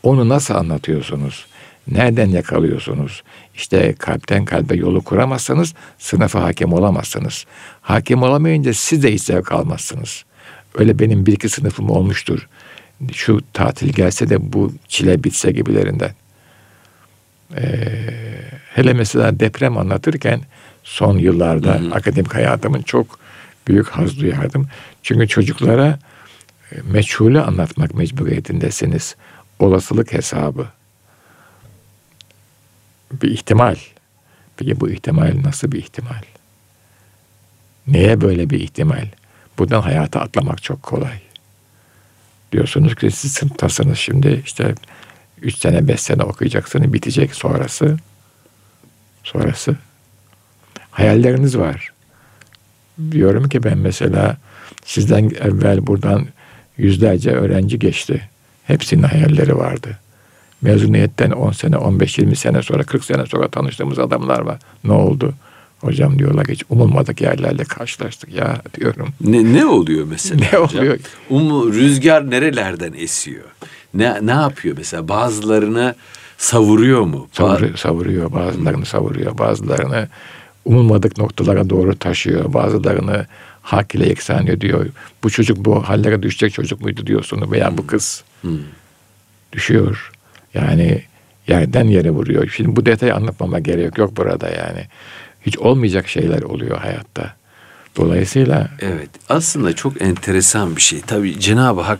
onu 0.03 0.29
nasıl 0.29 0.53
anlatıyorsunuz? 0.53 1.45
Nereden 1.87 2.29
yakalıyorsunuz? 2.29 3.23
İşte 3.55 3.93
kalpten 3.93 4.45
kalbe 4.45 4.75
yolu 4.75 5.01
kuramazsanız 5.01 5.73
sınıfa 5.97 6.43
hakim 6.43 6.73
olamazsınız. 6.73 7.45
Hakim 7.81 8.23
olamayınca 8.23 8.73
siz 8.73 9.03
de 9.03 9.13
hiç 9.13 9.21
zevk 9.21 9.51
almazsınız. 9.51 10.23
Öyle 10.75 10.99
benim 10.99 11.25
bir 11.25 11.33
iki 11.33 11.49
sınıfım 11.49 11.89
olmuştur. 11.89 12.47
Şu 13.13 13.41
tatil 13.53 13.89
gelse 13.89 14.29
de 14.29 14.53
bu 14.53 14.73
çile 14.87 15.23
bitse 15.23 15.51
gibilerinden. 15.51 16.11
Ee, 17.57 17.87
hele 18.73 18.93
mesela 18.93 19.39
deprem 19.39 19.77
anlatırken 19.77 20.41
son 20.83 21.17
yıllarda 21.17 21.81
akademik 21.91 22.35
hayatımın 22.35 22.81
çok 22.81 23.19
büyük 23.67 23.87
haz 23.87 24.19
duyardım. 24.19 24.67
Çünkü 25.03 25.27
çocuklara 25.27 25.99
e, 26.71 26.75
meçhulü 26.91 27.41
anlatmak 27.41 27.93
mecburiyetindesiniz. 27.93 29.15
Olasılık 29.59 30.13
hesabı. 30.13 30.67
Bir 33.11 33.31
ihtimal. 33.31 33.75
Peki 34.57 34.79
bu 34.79 34.89
ihtimal 34.89 35.41
nasıl 35.43 35.71
bir 35.71 35.77
ihtimal? 35.77 36.21
Neye 37.87 38.21
böyle 38.21 38.49
bir 38.49 38.59
ihtimal? 38.59 39.07
Buradan 39.57 39.81
hayata 39.81 40.21
atlamak 40.21 40.63
çok 40.63 40.83
kolay. 40.83 41.19
Diyorsunuz 42.51 42.95
ki 42.95 43.11
siz 43.11 43.33
sınıftasınız 43.33 43.97
şimdi 43.97 44.43
işte 44.45 44.75
üç 45.41 45.57
sene 45.57 45.87
beş 45.87 46.01
sene 46.01 46.23
okuyacaksınız 46.23 46.93
bitecek 46.93 47.35
sonrası. 47.35 47.97
Sonrası. 49.23 49.75
Hayalleriniz 50.91 51.57
var. 51.57 51.93
Diyorum 53.11 53.49
ki 53.49 53.63
ben 53.63 53.77
mesela 53.77 54.37
sizden 54.85 55.23
evvel 55.23 55.87
buradan 55.87 56.27
yüzlerce 56.77 57.31
öğrenci 57.31 57.79
geçti. 57.79 58.29
Hepsinin 58.69 59.03
hayalleri 59.03 59.57
vardı. 59.57 59.97
Mezuniyetten 60.61 61.31
10 61.31 61.51
sene, 61.51 61.75
15-20 61.75 62.35
sene 62.35 62.63
sonra, 62.63 62.83
40 62.83 63.05
sene 63.05 63.25
sonra 63.25 63.47
tanıştığımız 63.47 63.99
adamlar 63.99 64.39
var. 64.39 64.59
Ne 64.83 64.93
oldu? 64.93 65.33
Hocam 65.81 66.19
diyorlar 66.19 66.45
ki 66.45 66.51
hiç 66.51 66.63
umulmadık 66.69 67.21
yerlerle 67.21 67.63
karşılaştık 67.63 68.33
ya 68.33 68.61
diyorum. 68.79 69.09
Ne, 69.21 69.53
ne 69.53 69.65
oluyor 69.65 70.07
mesela? 70.09 70.39
Ne 70.39 70.57
hocam? 70.57 70.79
oluyor? 70.81 70.97
Um, 71.29 71.73
rüzgar 71.73 72.31
nerelerden 72.31 72.93
esiyor? 72.93 73.45
Ne, 73.93 74.17
ne 74.21 74.31
yapıyor 74.31 74.77
mesela? 74.77 75.07
Bazılarına 75.07 75.95
savuruyor 76.37 77.01
mu? 77.01 77.27
Savur, 77.31 77.75
savuruyor, 77.75 78.31
bazılarını 78.31 78.85
savuruyor, 78.85 79.37
bazılarını 79.37 80.07
umulmadık 80.65 81.17
noktalara 81.17 81.69
doğru 81.69 81.95
taşıyor, 81.95 82.53
bazılarını 82.53 83.25
hak 83.61 83.95
ile 83.95 84.07
yeksan 84.07 84.47
ediyor. 84.47 84.85
Bu 85.23 85.29
çocuk 85.29 85.57
bu 85.57 85.89
hallere 85.89 86.23
düşecek 86.23 86.53
çocuk 86.53 86.81
muydu 86.81 87.07
diyorsun 87.07 87.51
veya 87.51 87.77
bu 87.77 87.87
kız 87.87 88.23
düşüyor. 89.53 90.11
Yani 90.53 91.01
yerden 91.47 91.87
yere 91.87 92.09
vuruyor. 92.09 92.53
Şimdi 92.55 92.75
bu 92.75 92.85
detayı 92.85 93.15
anlatmama 93.15 93.59
gerek 93.59 93.97
yok 93.97 94.17
burada 94.17 94.49
yani. 94.49 94.85
Hiç 95.45 95.57
olmayacak 95.57 96.07
şeyler 96.07 96.41
oluyor 96.41 96.77
hayatta. 96.77 97.35
Dolayısıyla 97.97 98.69
Evet. 98.81 99.09
Aslında 99.29 99.75
çok 99.75 100.01
enteresan 100.01 100.75
bir 100.75 100.81
şey. 100.81 101.01
Tabii 101.01 101.39
Cenab-ı 101.39 101.81
Hak 101.81 101.99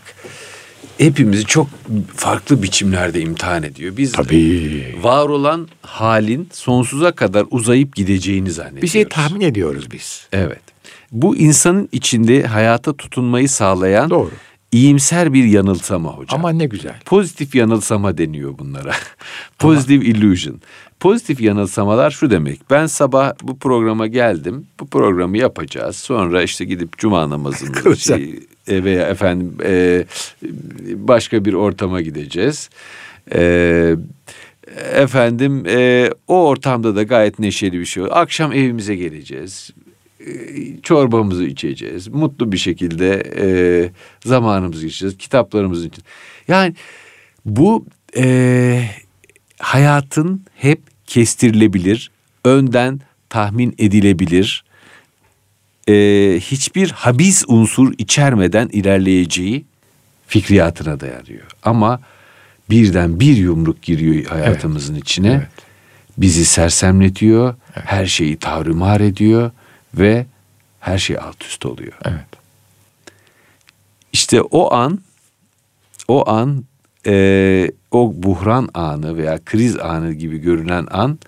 hepimizi 0.98 1.46
çok 1.46 1.68
farklı 2.16 2.64
biçimlerde 2.64 3.22
imtihan 3.22 3.64
ediyor. 3.64 3.98
Biz 3.98 4.12
tabii 4.12 4.96
var 5.02 5.30
olan 5.30 5.68
halin 5.82 6.50
sonsuza 6.54 7.12
kadar 7.12 7.46
uzayıp 7.52 7.96
gideceğini 7.96 8.52
zannediyoruz. 8.52 8.84
bir 8.84 8.88
şey 8.88 9.08
tahmin 9.08 9.42
ediyoruz 9.42 9.92
biz. 9.92 10.28
Evet. 10.34 10.62
Bu 11.12 11.36
insanın 11.36 11.90
içinde 11.92 12.44
hayata 12.44 12.94
tutunmayı 12.94 13.50
sağlayan 13.50 14.10
Doğru. 14.10 14.32
iyimser 14.72 15.34
bir 15.34 15.44
yanılsama 15.44 16.10
hocam. 16.10 16.40
Ama 16.40 16.50
ne 16.50 16.66
güzel. 16.66 17.00
Pozitif 17.06 17.56
yanılsama 17.56 18.18
deniyor 18.18 18.58
bunlara. 18.60 18.92
Positive 19.60 20.06
illusion. 20.06 20.62
Pozitif 21.00 21.42
yanılsamalar 21.42 22.12
şu 22.12 22.32
demek. 22.32 22.70
Ben 22.70 22.86
sabah 22.86 23.34
bu 23.44 23.60
programa 23.60 24.08
geldim. 24.08 24.66
Bu 24.80 24.88
programı 24.88 25.38
yapacağız. 25.38 25.96
Sonra 25.96 26.44
işte 26.44 26.66
gidip 26.66 26.98
cuma 26.98 27.30
namazını 27.30 27.98
şey, 27.98 28.40
e, 28.68 28.84
veya 28.84 29.08
efendim 29.08 29.58
e, 29.64 30.06
başka 30.96 31.46
bir 31.46 31.54
ortama 31.54 32.02
gideceğiz. 32.02 32.70
E, 33.34 33.96
efendim 34.94 35.64
e, 35.68 36.10
o 36.28 36.48
ortamda 36.48 36.96
da 36.96 37.04
gayet 37.04 37.40
neşeli 37.40 37.80
bir 37.80 37.86
şey. 37.86 38.04
Akşam 38.12 38.54
evimize 38.54 38.96
geleceğiz. 38.96 39.72
E, 40.20 40.82
çorbamızı 40.84 41.44
içeceğiz. 41.44 42.08
Mutlu 42.08 42.52
bir 42.52 42.58
şekilde 42.58 43.24
e, 43.38 43.48
zamanımızı 44.26 44.82
geçireceğiz. 44.82 45.18
Kitaplarımızı 45.18 45.88
için. 45.88 46.04
Yani 46.48 46.76
bu 47.46 47.86
e, 48.18 48.90
hayatın 49.60 50.46
hep 50.56 50.82
kestirilebilir, 51.06 52.12
önden 52.46 53.02
tahmin 53.30 53.76
edilebilir, 53.78 54.64
e, 55.90 55.94
hiçbir 56.40 56.90
habis 56.90 57.44
unsur 57.48 57.94
içermeden 57.98 58.70
ilerleyeceği 58.72 59.66
fikriyatına 60.28 61.00
dayanıyor. 61.00 61.46
Ama 61.64 62.00
birden 62.70 63.20
bir 63.20 63.38
yumruk 63.38 63.82
giriyor 63.82 64.26
hayatımızın 64.26 64.94
evet. 64.94 65.04
içine. 65.04 65.32
Evet. 65.32 65.48
Bizi 66.18 66.46
sersemletiyor, 66.46 67.56
evet. 67.76 67.86
her 67.86 68.06
şeyi 68.06 68.38
tavrımar 68.38 69.02
ediyor 69.02 69.52
ve 69.94 70.26
her 70.80 70.98
şey 70.98 71.18
alt 71.18 71.44
üst 71.44 71.66
oluyor. 71.66 71.94
Evet. 72.06 72.26
İşte 74.14 74.42
o 74.42 74.74
an, 74.74 75.00
o 76.08 76.30
an, 76.30 76.64
e, 77.06 77.72
o 77.92 78.14
buhran 78.16 78.70
anı 78.74 79.18
veya 79.18 79.40
kriz 79.46 79.78
anı 79.78 80.14
gibi 80.14 80.38
görünen 80.38 80.88
an 80.92 81.20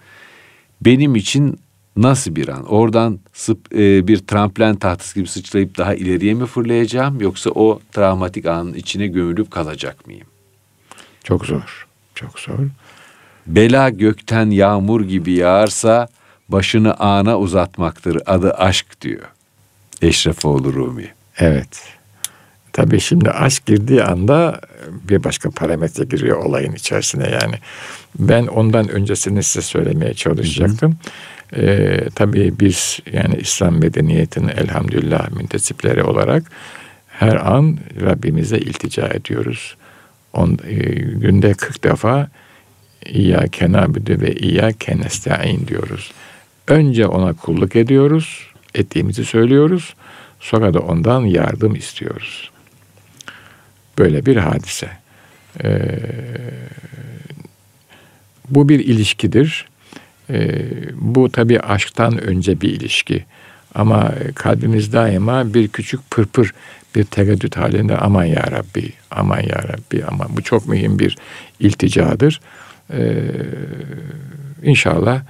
benim 0.82 1.16
için 1.16 1.60
nasıl 1.98 2.36
bir 2.36 2.48
an? 2.48 2.66
Oradan 2.66 3.20
sıp, 3.34 3.74
e, 3.76 4.08
bir 4.08 4.18
tramplen 4.18 4.76
tahtası 4.76 5.16
gibi 5.16 5.28
sıçrayıp 5.28 5.78
daha 5.78 5.96
ileriye 5.96 6.34
mi 6.34 6.46
fırlayacağım 6.46 7.22
yoksa 7.22 7.50
o 7.50 7.80
travmatik 7.92 8.46
anın 8.46 8.74
içine 8.74 9.08
gömülüp 9.08 9.52
kalacak 9.52 10.08
mıyım? 10.08 10.28
Çok 11.24 11.46
zor. 11.46 11.88
Çok 12.16 12.40
zor. 12.40 12.58
Bela 13.48 13.90
gökten 13.90 14.50
yağmur 14.50 15.02
gibi 15.02 15.32
yağarsa 15.32 16.08
başını 16.52 16.94
ana 17.00 17.40
uzatmaktır. 17.40 18.22
Adı 18.26 18.54
aşk 18.54 19.02
diyor. 19.02 19.24
Eşrefoğlu 20.02 20.74
Rumi. 20.74 21.08
Evet. 21.40 21.84
Tabii 22.74 23.00
şimdi 23.00 23.32
aşk 23.32 23.66
girdiği 23.66 24.04
anda 24.04 24.62
bir 25.10 25.24
başka 25.24 25.50
parametre 25.50 26.04
giriyor 26.04 26.38
olayın 26.38 26.74
içerisine 26.74 27.30
yani. 27.30 27.56
Ben 28.20 28.48
ondan 28.48 28.90
öncesini 28.90 29.44
size 29.44 29.62
söylemeye 29.62 30.14
çalışacaktım. 30.14 30.92
Hı 30.92 30.96
hı. 30.96 31.12
Ee, 31.56 32.10
tabii 32.16 32.54
biz 32.60 33.00
yani 33.14 33.36
İslam 33.36 33.80
medeniyetinin 33.80 34.48
elhamdülillah 34.48 35.32
müntesipleri 35.32 36.04
olarak 36.04 36.44
her 37.08 37.36
an 37.36 37.78
Rabbimize 38.02 38.58
iltica 38.58 39.08
ediyoruz. 39.08 39.76
On, 40.34 40.58
e, 40.68 40.76
günde 40.96 41.54
40 41.54 41.84
defa 41.84 42.30
İyyâke 43.06 43.72
nâbüdü 43.72 44.22
ve 44.22 44.36
İyyâke 44.36 44.98
nesta'in 44.98 45.68
diyoruz. 45.68 46.12
Önce 46.72 47.08
ona 47.08 47.34
kulluk 47.34 47.76
ediyoruz, 47.76 48.48
ettiğimizi 48.76 49.26
söylüyoruz. 49.26 49.94
Sonra 50.40 50.74
da 50.74 50.80
ondan 50.80 51.22
yardım 51.22 51.76
istiyoruz. 51.76 52.52
Böyle 53.98 54.26
bir 54.26 54.38
hadise. 54.38 54.90
Ee, 55.64 56.00
bu 58.50 58.70
bir 58.70 58.80
ilişkidir. 58.80 59.66
Ee, 60.30 60.62
bu 60.94 61.32
tabi 61.32 61.60
aşktan 61.60 62.18
önce 62.22 62.62
bir 62.62 62.70
ilişki. 62.70 63.26
Ama 63.76 64.12
kalbimiz 64.36 64.94
daima 64.94 65.54
bir 65.54 65.68
küçük 65.68 66.12
pırpır, 66.12 66.54
bir 66.96 67.04
tereddüt 67.04 67.58
halinde 67.58 67.98
aman 67.98 68.26
ya 68.26 68.52
Rabbi, 68.52 68.94
aman 69.12 69.40
ya 69.40 69.64
Rabbi, 69.64 70.06
aman. 70.06 70.28
Bu 70.38 70.42
çok 70.42 70.68
mühim 70.68 71.00
bir 71.00 71.18
ilticadır. 71.60 72.42
Ee, 72.94 73.24
inşallah 74.64 75.16
e, 75.18 75.22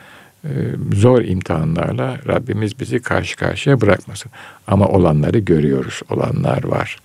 zor 0.94 1.22
imtihanlarla 1.22 2.18
Rabbimiz 2.28 2.80
bizi 2.80 3.02
karşı 3.02 3.38
karşıya 3.38 3.82
bırakmasın. 3.82 4.32
Ama 4.68 4.88
olanları 4.88 5.40
görüyoruz, 5.40 6.02
olanlar 6.10 6.64
var. 6.64 7.00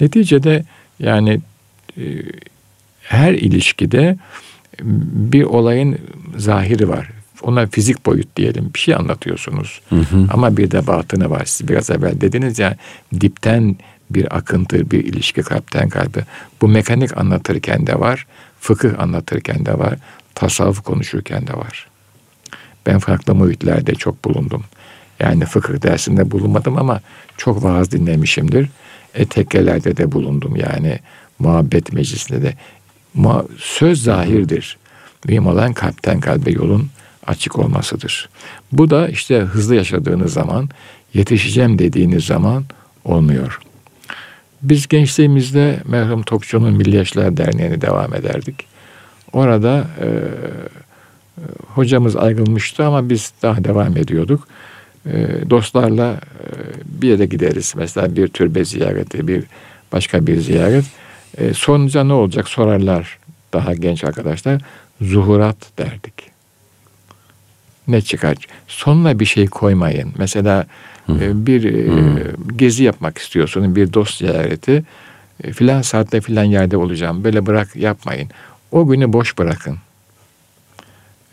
Neticede 0.00 0.64
yani 0.98 1.40
her 3.00 3.32
ilişkide 3.32 4.16
bir 4.82 5.42
olayın 5.42 5.98
zahiri 6.36 6.88
var. 6.88 7.10
Ona 7.42 7.66
fizik 7.66 8.06
boyut 8.06 8.36
diyelim. 8.36 8.70
Bir 8.74 8.78
şey 8.78 8.94
anlatıyorsunuz. 8.94 9.80
Hı 9.88 9.96
hı. 9.96 10.26
Ama 10.30 10.56
bir 10.56 10.70
de 10.70 10.86
batını 10.86 11.30
var. 11.30 11.42
Siz 11.44 11.68
biraz 11.68 11.90
evvel 11.90 12.20
dediniz 12.20 12.58
ya 12.58 12.76
dipten 13.20 13.76
bir 14.10 14.36
akıntı, 14.36 14.90
bir 14.90 15.04
ilişki 15.04 15.42
kalpten 15.42 15.88
kalbe. 15.88 16.24
Bu 16.62 16.68
mekanik 16.68 17.18
anlatırken 17.18 17.86
de 17.86 18.00
var. 18.00 18.26
Fıkıh 18.60 18.98
anlatırken 18.98 19.66
de 19.66 19.78
var. 19.78 19.94
Tasavvuf 20.34 20.82
konuşurken 20.82 21.46
de 21.46 21.52
var. 21.52 21.86
Ben 22.86 22.98
farklı 22.98 23.34
muhitlerde 23.34 23.94
çok 23.94 24.24
bulundum. 24.24 24.64
Yani 25.20 25.44
fıkıh 25.44 25.82
dersinde 25.82 26.30
bulunmadım 26.30 26.78
ama 26.78 27.00
çok 27.36 27.64
vaaz 27.64 27.90
dinlemişimdir. 27.90 28.68
E, 29.14 29.24
tekkelerde 29.24 29.96
de 29.96 30.12
bulundum 30.12 30.56
yani. 30.56 30.98
Muhabbet 31.38 31.92
meclisinde 31.92 32.42
de. 32.42 32.54
Söz 33.58 34.02
zahirdir. 34.02 34.78
Mühim 35.24 35.46
olan 35.46 35.72
kalpten 35.72 36.20
kalbe 36.20 36.50
yolun 36.50 36.90
açık 37.26 37.58
olmasıdır. 37.58 38.28
Bu 38.72 38.90
da 38.90 39.08
işte 39.08 39.38
hızlı 39.38 39.74
yaşadığınız 39.74 40.32
zaman, 40.32 40.68
yetişeceğim 41.14 41.78
dediğiniz 41.78 42.24
zaman 42.24 42.64
olmuyor. 43.04 43.60
Biz 44.62 44.88
gençliğimizde 44.88 45.80
merhum 45.84 46.22
Topçu'nun 46.22 46.72
Milli 46.72 46.96
Yaşlar 46.96 47.36
Derneği'ne 47.36 47.80
devam 47.80 48.14
ederdik. 48.14 48.66
Orada 49.32 49.86
e, 50.00 50.08
hocamız 51.74 52.16
ayrılmıştı 52.16 52.84
ama 52.84 53.08
biz 53.08 53.32
daha 53.42 53.64
devam 53.64 53.96
ediyorduk. 53.96 54.48
E, 55.06 55.26
dostlarla 55.50 56.12
e, 56.12 56.46
bir 56.84 57.08
yere 57.08 57.26
gideriz. 57.26 57.74
Mesela 57.76 58.16
bir 58.16 58.28
türbe 58.28 58.64
ziyareti, 58.64 59.28
bir 59.28 59.44
başka 59.92 60.26
bir 60.26 60.40
ziyaret. 60.40 60.84
E, 61.38 61.54
sonuca 61.54 62.04
ne 62.04 62.12
olacak 62.12 62.48
sorarlar 62.48 63.18
daha 63.52 63.74
genç 63.74 64.04
arkadaşlar. 64.04 64.62
Zuhurat 65.00 65.78
derdik. 65.78 66.14
Ne 67.88 68.00
çıkar? 68.00 68.36
Sonuna 68.68 69.18
bir 69.20 69.24
şey 69.24 69.46
koymayın. 69.46 70.12
Mesela 70.18 70.66
e, 71.08 71.46
bir 71.46 71.64
e, 71.64 71.86
gezi 72.56 72.84
yapmak 72.84 73.18
istiyorsun, 73.18 73.76
bir 73.76 73.92
dost 73.92 74.18
ziyareti. 74.18 74.84
Filan 75.52 75.82
saatte 75.82 76.20
filan 76.20 76.44
yerde 76.44 76.76
olacağım. 76.76 77.24
Böyle 77.24 77.46
bırak 77.46 77.76
yapmayın. 77.76 78.28
O 78.72 78.86
günü 78.86 79.12
boş 79.12 79.38
bırakın. 79.38 79.78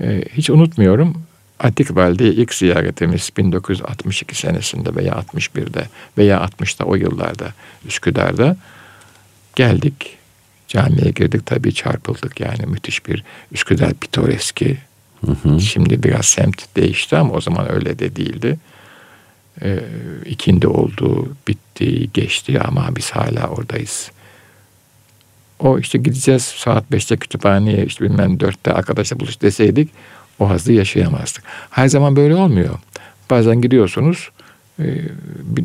E, 0.01 0.23
hiç 0.33 0.49
unutmuyorum. 0.49 1.23
Atikval'de 1.59 2.27
ilk 2.27 2.53
ziyaretimiz 2.53 3.29
1962 3.37 4.35
senesinde 4.35 4.95
veya 4.95 5.13
61'de 5.13 5.87
veya 6.17 6.37
60'da 6.37 6.85
o 6.85 6.95
yıllarda 6.95 7.53
Üsküdar'da 7.87 8.57
geldik. 9.55 10.17
Camiye 10.67 11.11
girdik 11.11 11.45
tabii 11.45 11.73
çarpıldık 11.73 12.39
yani 12.39 12.65
müthiş 12.65 13.05
bir 13.07 13.23
Üsküdar 13.51 13.93
pitoreski. 13.93 14.77
Hı 15.25 15.31
hı. 15.31 15.59
Şimdi 15.59 16.03
biraz 16.03 16.25
semt 16.25 16.75
değişti 16.75 17.17
ama 17.17 17.33
o 17.33 17.41
zaman 17.41 17.71
öyle 17.71 17.99
de 17.99 18.15
değildi. 18.15 18.59
Ee, 19.61 19.79
ikindi 20.25 20.67
oldu, 20.67 21.35
bitti, 21.47 22.09
geçti 22.13 22.59
ama 22.59 22.95
biz 22.95 23.11
hala 23.11 23.47
oradayız. 23.47 24.11
O 25.63 25.79
işte 25.79 25.97
gideceğiz 25.97 26.43
saat 26.43 26.91
beşte 26.91 27.17
kütüphaneye 27.17 27.85
işte 27.85 28.05
bilmem 28.05 28.39
dörtte 28.39 28.73
arkadaşla 28.73 29.19
buluş 29.19 29.41
deseydik 29.41 29.89
o 30.39 30.49
hazzı 30.49 30.73
yaşayamazdık. 30.73 31.43
Her 31.69 31.87
zaman 31.87 32.15
böyle 32.15 32.35
olmuyor. 32.35 32.79
Bazen 33.29 33.61
gidiyorsunuz 33.61 34.29
e, 34.79 34.83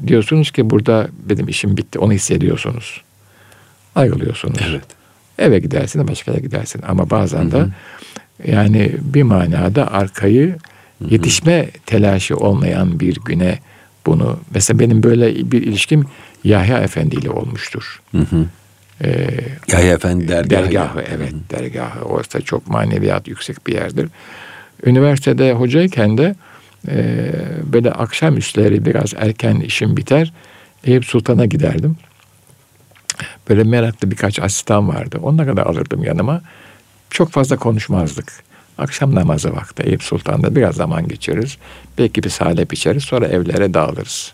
diyorsunuz 0.06 0.50
ki 0.50 0.70
burada 0.70 1.08
benim 1.30 1.48
işim 1.48 1.76
bitti 1.76 1.98
onu 1.98 2.12
hissediyorsunuz. 2.12 3.00
Ayrılıyorsunuz. 3.94 4.60
Evet. 4.70 4.84
Eve 5.38 5.58
gidersin 5.58 6.08
başka 6.08 6.32
yere 6.32 6.40
gidersin 6.40 6.82
ama 6.88 7.10
bazen 7.10 7.50
de 7.50 7.66
yani 8.46 8.92
bir 9.00 9.22
manada 9.22 9.92
arkayı 9.92 10.56
yetişme 11.10 11.70
telaşı 11.86 12.36
olmayan 12.36 13.00
bir 13.00 13.18
güne 13.24 13.58
bunu 14.06 14.38
mesela 14.54 14.78
benim 14.78 15.02
böyle 15.02 15.52
bir 15.52 15.62
ilişkim 15.62 16.04
Yahya 16.44 16.78
Efendi 16.78 17.16
ile 17.16 17.30
olmuştur. 17.30 18.00
Hı 18.12 18.18
hı. 18.18 18.46
Ee, 19.04 19.28
Yahya 19.72 19.92
Efendi 19.92 20.28
dergahı. 20.28 20.64
Dergahı 20.64 21.04
evet 21.16 21.32
hı. 21.32 21.58
dergahı. 21.58 22.00
Orası 22.00 22.42
çok 22.42 22.66
maneviyat 22.66 23.28
yüksek 23.28 23.66
bir 23.66 23.74
yerdir. 23.74 24.08
Üniversitede 24.84 25.52
hocayken 25.52 26.18
de 26.18 26.34
e, 26.88 27.30
böyle 27.72 27.90
akşam 27.90 28.36
üstleri 28.36 28.84
biraz 28.84 29.14
erken 29.16 29.56
işim 29.56 29.96
biter. 29.96 30.32
Eyüp 30.84 31.04
Sultan'a 31.04 31.46
giderdim. 31.46 31.96
Böyle 33.48 33.64
meraklı 33.64 34.10
birkaç 34.10 34.40
asistan 34.40 34.88
vardı. 34.88 35.18
Onlara 35.22 35.56
da 35.56 35.66
alırdım 35.66 36.04
yanıma. 36.04 36.42
Çok 37.10 37.30
fazla 37.30 37.56
konuşmazdık. 37.56 38.32
Akşam 38.78 39.14
namazı 39.14 39.52
vakti 39.56 39.82
Eyüp 39.82 40.02
Sultan'da 40.02 40.56
biraz 40.56 40.74
zaman 40.74 41.08
geçiririz. 41.08 41.58
Belki 41.98 42.22
bir 42.22 42.30
salep 42.30 42.72
içeriz 42.72 43.04
sonra 43.04 43.26
evlere 43.26 43.74
dağılırız. 43.74 44.32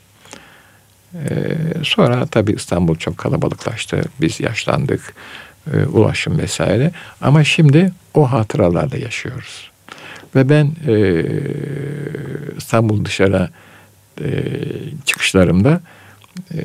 Ee, 1.14 1.56
sonra 1.82 2.26
tabii 2.26 2.52
İstanbul 2.52 2.96
çok 2.96 3.18
kalabalıklaştı. 3.18 4.02
Biz 4.20 4.40
yaşlandık. 4.40 5.14
e, 5.74 5.86
ulaşım 5.86 6.38
vesaire. 6.38 6.90
Ama 7.20 7.44
şimdi 7.44 7.92
o 8.14 8.32
hatıralarla 8.32 8.96
yaşıyoruz. 8.96 9.70
Ve 10.34 10.48
ben 10.48 10.72
e, 10.88 11.24
İstanbul 12.56 13.04
dışarı 13.04 13.48
e, 14.20 14.30
çıkışlarımda 15.04 15.80
e, 16.54 16.60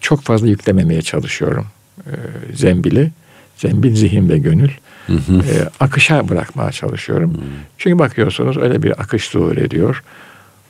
çok 0.00 0.22
fazla 0.22 0.48
yüklememeye 0.48 1.02
çalışıyorum 1.02 1.66
e, 2.06 2.12
zembili. 2.54 3.10
Zembil 3.56 3.96
zihin 3.96 4.28
ve 4.28 4.38
gönül. 4.38 4.70
Hı 5.06 5.12
hı. 5.12 5.38
E, 5.38 5.68
akışa 5.80 6.28
bırakmaya 6.28 6.72
çalışıyorum. 6.72 7.34
Hı. 7.34 7.40
Çünkü 7.78 7.98
bakıyorsunuz 7.98 8.56
öyle 8.56 8.82
bir 8.82 9.00
akış 9.00 9.28
zuhur 9.28 9.56
ediyor. 9.56 10.02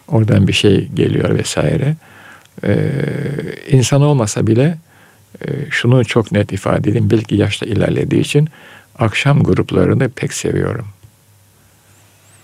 Oradan 0.09 0.49
bir 0.49 0.53
şey 0.53 0.89
geliyor 0.95 1.39
vesaire. 1.39 1.97
E, 2.65 2.91
insan 3.69 4.03
olmasa 4.03 4.47
bile 4.47 4.79
e, 5.47 5.71
şunu 5.71 6.05
çok 6.05 6.33
net 6.33 6.53
ifade 6.53 6.91
edeyim. 6.91 7.11
Belki 7.11 7.35
yaşta 7.35 7.67
ilerlediği 7.67 8.21
için 8.21 8.49
akşam 8.99 9.43
gruplarını 9.43 10.09
pek 10.09 10.33
seviyorum. 10.33 10.87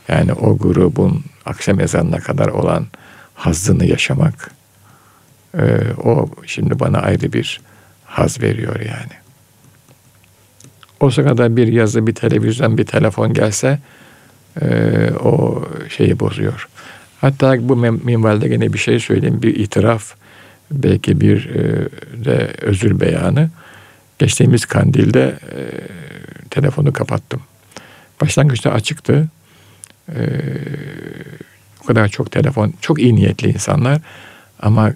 Yani 0.09 0.33
o 0.33 0.59
grubun 0.59 1.24
akşam 1.46 1.81
ezanına 1.81 2.20
kadar 2.20 2.48
olan 2.48 2.87
hazzını 3.35 3.85
yaşamak 3.85 4.50
e, 5.59 5.81
o 6.05 6.29
şimdi 6.46 6.81
bana 6.81 6.98
ayrı 6.98 7.33
bir 7.33 7.61
haz 8.05 8.42
veriyor 8.42 8.81
yani. 8.81 9.12
O 11.00 11.11
sırada 11.11 11.57
bir 11.57 11.68
yazı, 11.68 12.07
bir 12.07 12.14
televizyon, 12.14 12.79
bir 12.79 12.87
telefon 12.87 13.33
gelse 13.33 13.79
e, 14.62 14.66
o 15.24 15.64
şeyi 15.88 16.20
bozuyor. 16.20 16.68
Hatta 17.24 17.68
bu 17.68 17.76
minvalde 17.76 18.48
gene 18.48 18.72
bir 18.72 18.78
şey 18.78 19.00
söyleyeyim. 19.00 19.42
Bir 19.42 19.56
itiraf, 19.56 20.14
belki 20.70 21.20
bir 21.20 21.46
e, 21.46 21.88
de 22.24 22.54
özür 22.60 23.00
beyanı. 23.00 23.50
Geçtiğimiz 24.18 24.66
kandilde 24.66 25.38
e, 25.56 25.60
telefonu 26.50 26.92
kapattım. 26.92 27.42
Başlangıçta 28.20 28.72
açıktı. 28.72 29.28
E, 30.08 30.20
o 31.82 31.87
kadar 31.87 32.08
çok 32.08 32.32
telefon, 32.32 32.74
çok 32.80 33.00
iyi 33.00 33.16
niyetli 33.16 33.48
insanlar. 33.48 34.00
Ama 34.62 34.92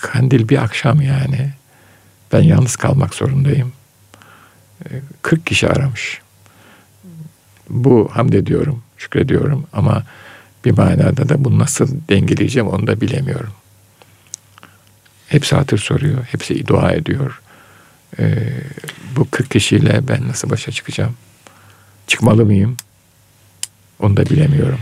kandil 0.00 0.48
bir 0.48 0.62
akşam 0.62 1.00
yani. 1.00 1.50
Ben 2.32 2.42
yalnız 2.42 2.76
kalmak 2.76 3.14
zorundayım. 3.14 3.72
40 5.22 5.46
kişi 5.46 5.68
aramış. 5.68 6.20
Bu 7.70 8.10
hamd 8.12 8.32
ediyorum, 8.32 8.82
şükrediyorum 8.96 9.66
ama 9.72 10.02
bir 10.64 10.70
manada 10.70 11.28
da 11.28 11.44
bunu 11.44 11.58
nasıl 11.58 11.88
dengeleyeceğim 12.08 12.68
onu 12.68 12.86
da 12.86 13.00
bilemiyorum. 13.00 13.52
Hepsi 15.28 15.56
hatır 15.56 15.78
soruyor, 15.78 16.24
hepsi 16.30 16.66
dua 16.66 16.92
ediyor. 16.92 17.40
Ee, 18.18 18.52
bu 19.16 19.30
40 19.30 19.50
kişiyle 19.50 20.00
ben 20.08 20.28
nasıl 20.28 20.50
başa 20.50 20.72
çıkacağım? 20.72 21.14
Çıkmalı 22.06 22.44
mıyım? 22.44 22.76
Onu 24.00 24.16
da 24.16 24.26
bilemiyorum. 24.26 24.80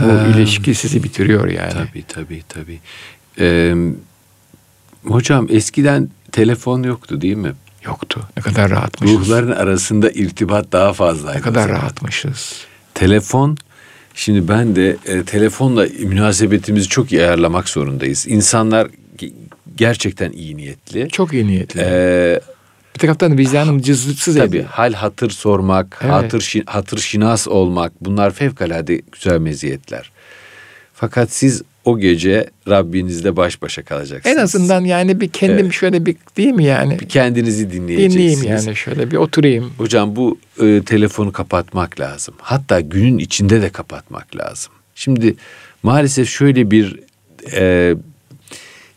Bu 0.00 0.04
hmm. 0.04 0.30
ilişki 0.30 0.74
sizi 0.74 1.02
bitiriyor 1.02 1.48
yani. 1.48 1.72
Tabii 1.72 2.04
tabii 2.08 2.42
tabii. 2.48 2.80
Ee, 3.38 3.74
hocam 5.04 5.46
eskiden 5.50 6.10
telefon 6.32 6.82
yoktu 6.82 7.20
değil 7.20 7.36
mi? 7.36 7.52
Yoktu. 7.84 8.28
Ne 8.36 8.42
kadar 8.42 8.70
rahatmışız. 8.70 9.18
Ruhların 9.18 9.50
arasında 9.50 10.10
irtibat 10.10 10.72
daha 10.72 10.92
fazlaydı. 10.92 11.38
Ne 11.38 11.42
kadar 11.42 11.70
rahatmışız. 11.70 12.64
Telefon 12.94 13.58
Şimdi 14.14 14.48
ben 14.48 14.76
de 14.76 14.96
e, 15.06 15.22
telefonla 15.22 15.86
münasebetimizi 15.98 16.88
çok 16.88 17.12
iyi 17.12 17.22
ayarlamak 17.22 17.68
zorundayız. 17.68 18.26
İnsanlar 18.28 18.88
gerçekten 19.76 20.32
iyi 20.32 20.56
niyetli. 20.56 21.08
Çok 21.08 21.32
iyi 21.32 21.46
niyetli. 21.46 21.80
Ee, 21.84 22.40
bir 22.94 23.00
taraftan 23.00 23.38
vicdanım 23.38 23.80
cızlıksız 23.80 24.36
Tabii 24.36 24.48
ediyor. 24.48 24.64
hal 24.64 24.92
hatır 24.92 25.30
sormak, 25.30 25.98
evet. 26.02 26.12
hatır, 26.12 26.62
hatır 26.66 26.98
şinas 26.98 27.48
olmak 27.48 27.92
bunlar 28.00 28.30
fevkalade 28.30 29.02
güzel 29.12 29.38
meziyetler. 29.38 30.12
Fakat 30.94 31.32
siz 31.32 31.62
o 31.84 31.98
gece 31.98 32.50
Rabbinizle 32.68 33.36
baş 33.36 33.62
başa 33.62 33.82
kalacaksınız. 33.82 34.36
En 34.36 34.40
azından 34.42 34.84
yani 34.84 35.20
bir 35.20 35.28
kendim 35.28 35.58
evet. 35.66 35.72
şöyle 35.72 36.06
bir 36.06 36.16
değil 36.36 36.52
mi 36.52 36.64
yani? 36.64 37.00
Bir 37.00 37.08
kendinizi 37.08 37.72
dinleyeceksiniz. 37.72 38.14
Dinleyeyim 38.14 38.64
yani 38.66 38.76
şöyle 38.76 39.10
bir 39.10 39.16
oturayım. 39.16 39.72
Hocam 39.78 40.16
bu 40.16 40.38
e, 40.62 40.82
telefonu 40.86 41.32
kapatmak 41.32 42.00
lazım. 42.00 42.34
Hatta 42.38 42.80
günün 42.80 43.18
içinde 43.18 43.62
de 43.62 43.70
kapatmak 43.70 44.36
lazım. 44.36 44.72
Şimdi 44.94 45.36
maalesef 45.82 46.28
şöyle 46.28 46.70
bir 46.70 47.00
e, 47.52 47.94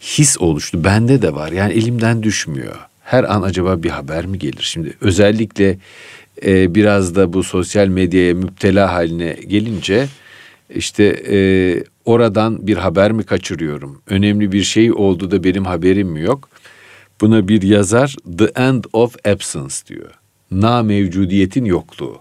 his 0.02 0.38
oluştu. 0.40 0.84
Bende 0.84 1.22
de 1.22 1.34
var. 1.34 1.52
Yani 1.52 1.74
elimden 1.74 2.24
düşmüyor. 2.24 2.76
Her 3.04 3.24
an 3.24 3.42
acaba 3.42 3.84
bir 3.84 3.90
haber 3.90 4.26
mi 4.26 4.40
gelir? 4.40 4.62
Şimdi 4.62 4.94
özellikle 5.02 5.78
e, 6.46 6.76
biraz 6.76 7.16
da 7.16 7.34
bu 7.34 7.44
sosyal 7.44 7.88
medyaya 7.88 8.34
müptela 8.34 8.94
haline 8.94 9.38
gelince 9.48 10.08
işte 10.76 11.04
e, 11.32 11.38
oradan 12.06 12.68
bir 12.68 12.78
haber 12.78 13.12
mi 13.12 13.24
kaçırıyorum? 13.24 14.02
Önemli 14.08 14.52
bir 14.52 14.64
şey 14.64 14.92
oldu 14.92 15.32
da 15.32 15.44
benim 15.44 15.66
haberim 15.66 16.08
mi 16.08 16.22
yok? 16.22 16.50
Buna 17.22 17.48
bir 17.48 17.62
yazar 17.62 18.16
The 18.38 18.46
End 18.46 18.84
of 18.94 19.16
Absence 19.26 19.76
diyor. 19.88 20.12
Na 20.52 20.84
mevcudiyetin 20.84 21.66
yokluğu. 21.66 22.18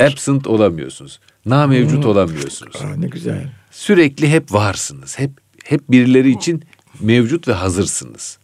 Absent 0.00 0.46
olamıyorsunuz. 0.46 1.20
Na 1.46 1.66
mevcut 1.66 2.04
hmm. 2.04 2.10
olamıyorsunuz. 2.10 2.76
Aa, 2.76 2.96
ne 2.96 3.06
güzel. 3.06 3.52
Sürekli 3.70 4.28
hep 4.28 4.52
varsınız. 4.52 5.18
Hep 5.18 5.30
hep 5.64 5.90
birileri 5.90 6.30
için 6.30 6.64
mevcut 7.00 7.48
ve 7.48 7.52
hazırsınız. 7.52 8.38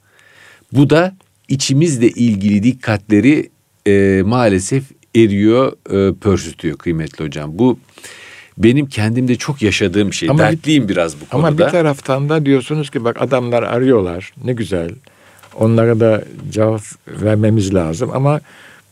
Bu 0.73 0.91
da 0.91 1.17
içimizle 1.49 2.09
ilgili 2.09 2.63
dikkatleri 2.63 3.51
e, 3.87 4.23
maalesef 4.27 4.85
eriyor, 5.17 5.73
e, 5.91 6.15
pörsütüyor 6.15 6.79
kıymetli 6.79 7.25
hocam. 7.25 7.59
Bu 7.59 7.79
benim 8.59 8.87
kendimde 8.87 9.37
çok 9.37 9.63
yaşadığım 9.63 10.13
şey. 10.13 10.31
Ama 10.31 10.39
Dertliyim 10.39 10.85
bir, 10.85 10.89
biraz 10.89 11.21
bu 11.21 11.29
konuda. 11.29 11.47
Ama 11.47 11.59
bir 11.59 11.65
taraftan 11.65 12.29
da 12.29 12.47
diyorsunuz 12.47 12.91
ki 12.91 13.05
bak 13.05 13.23
adamlar 13.23 13.63
arıyorlar. 13.63 14.33
Ne 14.45 14.53
güzel. 14.53 14.91
Onlara 15.55 16.01
da 16.01 16.25
cevap 16.51 16.81
vermemiz 17.09 17.75
lazım 17.75 18.11
ama 18.15 18.41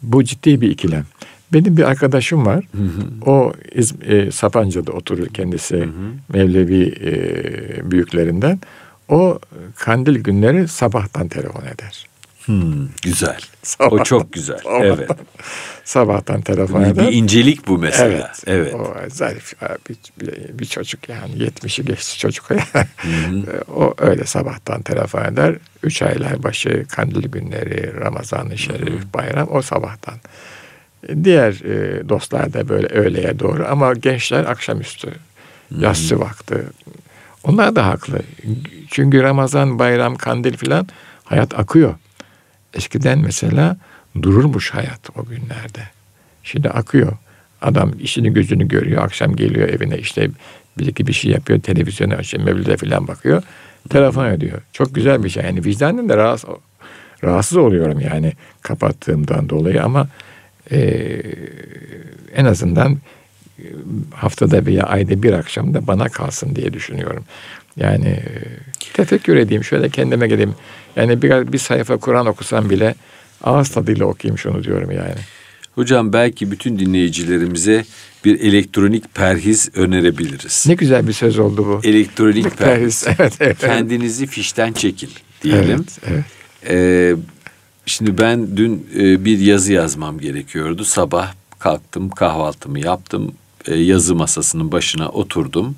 bu 0.03 0.25
ciddi 0.25 0.61
bir 0.61 0.71
ikilem. 0.71 1.05
Benim 1.53 1.77
bir 1.77 1.83
arkadaşım 1.83 2.47
var. 2.47 2.65
Hı 2.77 2.83
hı. 2.83 3.31
O 3.31 3.53
e, 4.07 4.31
Sapanca'da 4.31 4.93
oturur 4.93 5.27
kendisi. 5.27 5.77
Hı 5.77 5.83
hı. 5.83 5.89
Mevlevi 6.33 6.95
e, 7.05 7.91
büyüklerinden. 7.91 8.61
O 9.09 9.39
kandil 9.77 10.19
günleri 10.19 10.69
sabahtan 10.69 11.29
telefon 11.29 11.63
eder. 11.63 12.07
Hmm, 12.47 12.89
güzel. 13.03 13.39
Sabahtan, 13.63 13.99
o 13.99 14.05
çok 14.05 14.33
güzel. 14.33 14.59
Sabahtan, 14.59 14.87
evet. 14.87 15.11
Sabahtan 15.85 16.41
telefon 16.41 16.83
eder. 16.83 17.07
Bir 17.07 17.13
incelik 17.13 17.67
bu 17.67 17.79
mesela. 17.79 18.33
Evet. 18.47 18.73
evet. 18.73 18.75
O 18.75 18.95
zarif 19.09 19.55
bir, 19.89 19.97
bir, 20.21 20.59
bir 20.59 20.65
çocuk 20.65 21.09
yani 21.09 21.35
70'i 21.35 21.85
geçti 21.85 22.19
çocuk. 22.19 22.49
o 23.77 23.95
öyle 23.99 24.25
sabahtan 24.25 24.83
telefon 24.83 25.25
eder. 25.25 25.57
Üç 25.83 26.03
aylar 26.03 26.43
başı 26.43 26.87
kandil 26.89 27.29
günleri, 27.29 28.01
Ramazan-ı 28.01 28.59
Şerif, 28.59 28.89
Hı-hı. 28.89 29.13
bayram 29.15 29.49
o 29.51 29.63
sabahtan. 29.63 30.15
Diğer 31.25 31.53
e, 31.53 32.09
dostlar 32.09 32.53
da 32.53 32.69
böyle 32.69 32.87
öğleye 32.87 33.39
doğru 33.39 33.67
ama 33.69 33.93
gençler 33.93 34.45
akşamüstü, 34.45 35.09
Hı-hı. 35.09 35.81
yatsı 35.81 36.21
vakti. 36.21 36.63
Onlar 37.45 37.77
da 37.77 37.87
haklı. 37.87 38.21
Çünkü 38.91 39.23
Ramazan, 39.23 39.79
bayram, 39.79 40.17
kandil 40.17 40.57
filan 40.57 40.89
hayat 41.25 41.59
akıyor. 41.59 41.95
Eskiden 42.77 43.19
mesela 43.19 43.77
dururmuş 44.23 44.71
hayat 44.71 45.11
o 45.17 45.25
günlerde. 45.25 45.83
Şimdi 46.43 46.71
akıyor. 46.71 47.13
Adam 47.63 47.93
işini 48.01 48.33
gözünü 48.33 48.69
görüyor. 48.69 49.03
Akşam 49.03 49.37
geliyor 49.37 49.69
evine 49.69 49.99
işte 49.99 50.31
bir 50.79 50.87
iki 50.87 51.07
bir 51.07 51.13
şey 51.13 51.31
yapıyor. 51.31 51.61
Televizyonu 51.61 52.15
açıyor. 52.15 52.45
Mevlide 52.45 52.77
falan 52.77 53.09
bakıyor. 53.09 53.43
Telefon 53.91 54.27
ediyor. 54.27 54.63
Çok 54.73 54.95
güzel 54.95 55.25
bir 55.25 55.29
şey. 55.29 55.45
Yani 55.45 55.65
vicdanen 55.65 56.09
de 56.09 56.17
rahatsız, 56.17 56.51
rahatsız 57.25 57.59
oluyorum 57.59 58.01
yani 58.01 58.33
kapattığımdan 58.63 59.49
dolayı 59.49 59.85
ama 59.85 60.09
e, 60.73 60.79
en 62.35 62.45
azından 62.45 62.99
haftada 64.15 64.67
veya 64.67 64.83
ayda 64.83 65.23
bir 65.23 65.33
akşam 65.33 65.75
da 65.75 65.87
bana 65.87 66.09
kalsın 66.09 66.57
diye 66.57 66.73
düşünüyorum. 66.73 67.25
Yani 67.77 68.09
e, 68.09 68.23
tefekkür 68.97 69.37
edeyim, 69.37 69.65
şöyle 69.65 69.89
kendime 69.89 70.29
geleyim. 70.29 70.55
Yani 70.97 71.23
bir, 71.23 71.53
bir 71.53 71.59
sayfa 71.59 71.97
Kur'an 71.97 72.27
okusam 72.27 72.71
bile 72.71 72.95
ağız 73.45 73.69
tadıyla 73.69 74.07
okuyayım 74.07 74.39
şunu 74.39 74.65
diyorum 74.65 74.91
yani. 74.91 75.15
Hocam 75.75 76.13
belki 76.13 76.51
bütün 76.51 76.79
dinleyicilerimize 76.79 77.85
bir 78.25 78.41
elektronik 78.41 79.15
perhiz 79.15 79.71
önerebiliriz. 79.75 80.65
Ne 80.69 80.75
güzel 80.75 81.09
bir 81.09 81.13
söz 81.13 81.39
oldu 81.39 81.67
bu. 81.67 81.89
Elektronik 81.89 82.45
perhiz. 82.59 83.05
perhiz. 83.05 83.17
Evet, 83.19 83.33
evet. 83.41 83.59
Kendinizi 83.59 84.27
fişten 84.27 84.73
çekin 84.73 85.11
diyelim. 85.43 85.85
Evet, 85.87 85.99
evet. 86.11 86.25
Ee, 86.69 87.15
şimdi 87.87 88.19
ben 88.19 88.57
dün 88.57 88.87
e, 88.99 89.25
bir 89.25 89.39
yazı 89.39 89.73
yazmam 89.73 90.19
gerekiyordu. 90.19 90.85
Sabah 90.85 91.35
kalktım, 91.59 92.11
kahvaltımı 92.11 92.81
yaptım. 92.81 93.35
E, 93.67 93.75
yazı 93.75 94.15
masasının 94.15 94.73
başına 94.73 95.09
oturdum. 95.09 95.77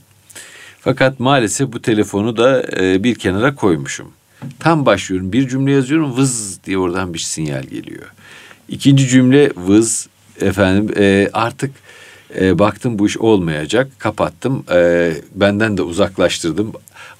Fakat 0.88 1.20
maalesef 1.20 1.72
bu 1.72 1.82
telefonu 1.82 2.36
da 2.36 2.62
e, 2.80 3.04
bir 3.04 3.14
kenara 3.14 3.54
koymuşum. 3.54 4.08
Tam 4.58 4.86
başlıyorum 4.86 5.32
bir 5.32 5.48
cümle 5.48 5.72
yazıyorum 5.72 6.16
vız 6.16 6.60
diye 6.64 6.78
oradan 6.78 7.14
bir 7.14 7.18
sinyal 7.18 7.62
geliyor. 7.62 8.06
İkinci 8.68 9.08
cümle 9.08 9.50
vız 9.56 10.08
efendim 10.40 10.94
e, 10.98 11.30
artık 11.32 11.70
e, 12.40 12.58
baktım 12.58 12.98
bu 12.98 13.06
iş 13.06 13.18
olmayacak 13.18 13.90
kapattım 13.98 14.64
e, 14.72 15.12
benden 15.34 15.76
de 15.76 15.82
uzaklaştırdım. 15.82 16.72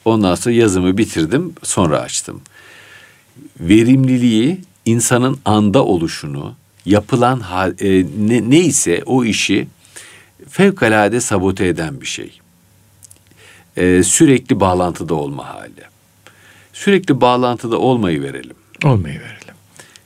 Ondan 0.05 0.35
sonra 0.35 0.55
yazımı 0.55 0.99
bitirdim 0.99 1.53
sonra 1.63 2.01
açtım. 2.01 2.41
Verimliliği 3.61 4.61
insanın 4.85 5.39
anda 5.45 5.85
oluşunu 5.85 6.55
yapılan 6.87 7.43
e, 7.81 8.05
ne, 8.19 8.51
neyse 8.51 9.03
o 9.07 9.25
işi 9.25 9.69
fevkalade 10.49 11.21
sabote 11.21 11.67
eden 11.67 12.01
bir 12.01 12.07
şey. 12.07 12.41
E, 13.79 14.03
sürekli 14.03 14.61
bağlantıda 14.61 15.15
olma 15.15 15.49
hali. 15.55 15.73
Sürekli 16.73 17.21
bağlantıda 17.21 17.79
olmayı 17.79 18.23
verelim. 18.23 18.57
Olmayı 18.85 19.21
verelim. 19.21 19.55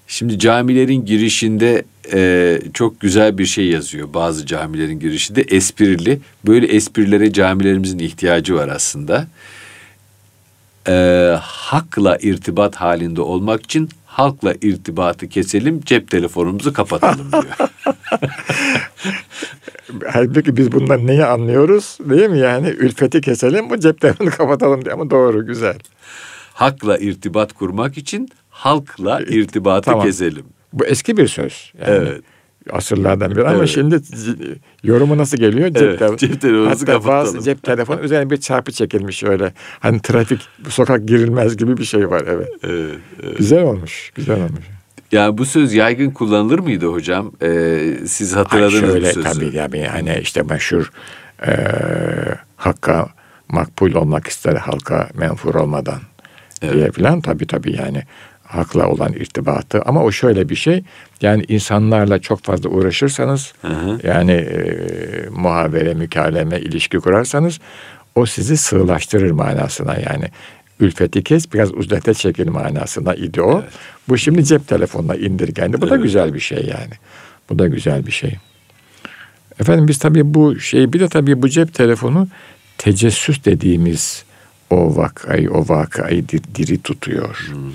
Şimdi 0.06 0.38
camilerin 0.38 1.04
girişinde 1.04 1.84
e, 2.12 2.58
çok 2.74 3.00
güzel 3.00 3.38
bir 3.38 3.46
şey 3.46 3.66
yazıyor. 3.66 4.14
Bazı 4.14 4.46
camilerin 4.46 5.00
girişinde 5.00 5.42
esprili. 5.42 6.20
Böyle 6.46 6.66
esprilere 6.66 7.32
camilerimizin 7.32 7.98
ihtiyacı 7.98 8.54
var 8.54 8.68
aslında. 8.68 9.26
E, 10.88 10.92
hakla 11.40 12.18
irtibat 12.22 12.76
halinde 12.76 13.20
olmak 13.20 13.64
için 13.64 13.88
halkla 14.12 14.54
irtibatı 14.62 15.28
keselim, 15.28 15.80
cep 15.80 16.10
telefonumuzu 16.10 16.72
kapatalım 16.72 17.32
diyor. 17.32 17.44
Halbuki 20.12 20.56
biz 20.56 20.72
bundan 20.72 21.06
neyi 21.06 21.24
anlıyoruz 21.24 21.98
değil 22.00 22.30
mi? 22.30 22.38
Yani 22.38 22.68
ülfeti 22.68 23.20
keselim, 23.20 23.70
bu 23.70 23.80
cep 23.80 24.00
telefonu 24.00 24.30
kapatalım 24.30 24.84
diye 24.84 24.94
ama 24.94 25.10
doğru, 25.10 25.46
güzel. 25.46 25.78
Hakla 26.54 26.98
irtibat 26.98 27.52
kurmak 27.52 27.98
için 27.98 28.28
halkla 28.50 29.20
irtibatı 29.20 29.84
tamam. 29.84 30.06
keselim. 30.06 30.44
Bu 30.72 30.86
eski 30.86 31.16
bir 31.16 31.28
söz. 31.28 31.72
Yani 31.80 31.90
evet. 31.90 32.22
Asırlardan 32.70 33.30
biri 33.30 33.42
ama 33.42 33.58
evet. 33.58 33.68
şimdi 33.68 34.00
yorumu 34.82 35.18
nasıl 35.18 35.36
geliyor? 35.36 35.68
Cep, 35.68 35.82
evet, 35.82 35.98
telefonu. 35.98 36.18
cep 36.18 36.40
telefonunuzu 36.40 36.86
Hatta 36.86 37.04
bazı 37.04 37.40
cep 37.40 37.62
telefonu 37.62 38.00
üzerine 38.00 38.30
bir 38.30 38.36
çarpı 38.36 38.72
çekilmiş 38.72 39.24
öyle. 39.24 39.52
Hani 39.80 40.02
trafik, 40.02 40.40
sokak 40.68 41.08
girilmez 41.08 41.56
gibi 41.56 41.76
bir 41.76 41.84
şey 41.84 42.10
var 42.10 42.24
evet. 42.26 42.48
evet, 42.62 42.96
evet. 43.22 43.38
Güzel 43.38 43.62
olmuş, 43.62 44.10
güzel 44.14 44.36
olmuş. 44.36 44.64
Ya 45.12 45.38
bu 45.38 45.44
söz 45.44 45.74
yaygın 45.74 46.10
kullanılır 46.10 46.58
mıydı 46.58 46.86
hocam? 46.86 47.32
Ee, 47.42 47.94
siz 48.06 48.36
hatırladınız 48.36 48.82
Ay 48.82 48.90
şöyle, 48.90 49.08
bu 49.08 49.12
sözü. 49.12 49.22
Tabii 49.22 49.56
yani 49.56 49.86
hani 49.86 50.18
işte 50.22 50.42
meşhur 50.42 50.92
e, 51.46 51.54
hakka 52.56 53.08
makbul 53.48 53.94
olmak 53.94 54.26
ister 54.26 54.56
halka 54.56 55.08
menfur 55.14 55.54
olmadan 55.54 56.00
evet. 56.62 56.74
diye 56.74 56.90
filan 56.90 57.20
tabii 57.20 57.46
tabii 57.46 57.76
yani 57.76 58.02
hakla 58.52 58.88
olan 58.88 59.12
irtibatı 59.12 59.82
ama 59.82 60.02
o 60.02 60.12
şöyle 60.12 60.48
bir 60.48 60.56
şey 60.56 60.84
yani 61.22 61.44
insanlarla 61.48 62.18
çok 62.18 62.42
fazla 62.42 62.68
uğraşırsanız 62.68 63.52
hı 63.62 63.68
hı. 63.68 63.98
yani 64.04 64.32
e, 64.32 65.28
muhabere, 65.30 65.94
mükaleme, 65.94 66.60
ilişki 66.60 66.98
kurarsanız 66.98 67.60
o 68.14 68.26
sizi 68.26 68.56
sığlaştırır 68.56 69.30
manasına 69.30 69.94
yani 69.94 70.24
ülfeti 70.80 71.24
kes 71.24 71.52
biraz 71.52 71.74
uzlete 71.74 72.14
çekil 72.14 72.48
manasına 72.48 73.14
idi 73.14 73.42
o. 73.42 73.60
Evet. 73.62 73.72
Bu 74.08 74.18
şimdi 74.18 74.44
cep 74.44 74.68
telefonuna 74.68 75.14
indirgendi. 75.14 75.80
Bu 75.80 75.86
evet. 75.86 75.90
da 75.90 75.96
güzel 75.96 76.34
bir 76.34 76.40
şey 76.40 76.58
yani. 76.58 76.94
Bu 77.50 77.58
da 77.58 77.68
güzel 77.68 78.06
bir 78.06 78.12
şey. 78.12 78.34
Efendim 79.60 79.88
biz 79.88 79.98
tabii 79.98 80.34
bu 80.34 80.60
şey 80.60 80.92
bir 80.92 81.00
de 81.00 81.08
tabii 81.08 81.42
bu 81.42 81.48
cep 81.48 81.74
telefonu 81.74 82.28
tecessüs 82.78 83.44
dediğimiz 83.44 84.24
o 84.70 84.96
vakayı, 84.96 85.50
o 85.50 85.68
vakayı 85.68 86.28
diri 86.28 86.82
tutuyor. 86.82 87.48
Hmm. 87.52 87.72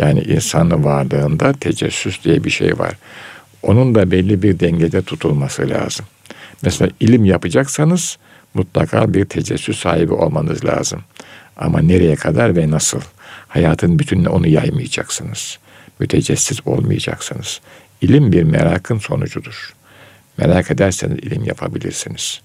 Yani 0.00 0.20
insanın 0.20 0.84
varlığında 0.84 1.52
tecessüs 1.52 2.24
diye 2.24 2.44
bir 2.44 2.50
şey 2.50 2.78
var. 2.78 2.92
Onun 3.62 3.94
da 3.94 4.10
belli 4.10 4.42
bir 4.42 4.60
dengede 4.60 5.02
tutulması 5.02 5.68
lazım. 5.68 6.06
Mesela 6.62 6.90
ilim 7.00 7.24
yapacaksanız 7.24 8.18
mutlaka 8.54 9.14
bir 9.14 9.24
tecessüs 9.24 9.78
sahibi 9.78 10.12
olmanız 10.12 10.64
lazım. 10.64 11.00
Ama 11.56 11.80
nereye 11.80 12.16
kadar 12.16 12.56
ve 12.56 12.70
nasıl? 12.70 13.00
Hayatın 13.48 13.98
bütününe 13.98 14.28
onu 14.28 14.46
yaymayacaksınız. 14.46 15.58
Mütecessis 15.98 16.66
olmayacaksınız. 16.66 17.60
İlim 18.00 18.32
bir 18.32 18.42
merakın 18.42 18.98
sonucudur. 18.98 19.72
Merak 20.36 20.70
ederseniz 20.70 21.18
ilim 21.18 21.44
yapabilirsiniz. 21.44 22.40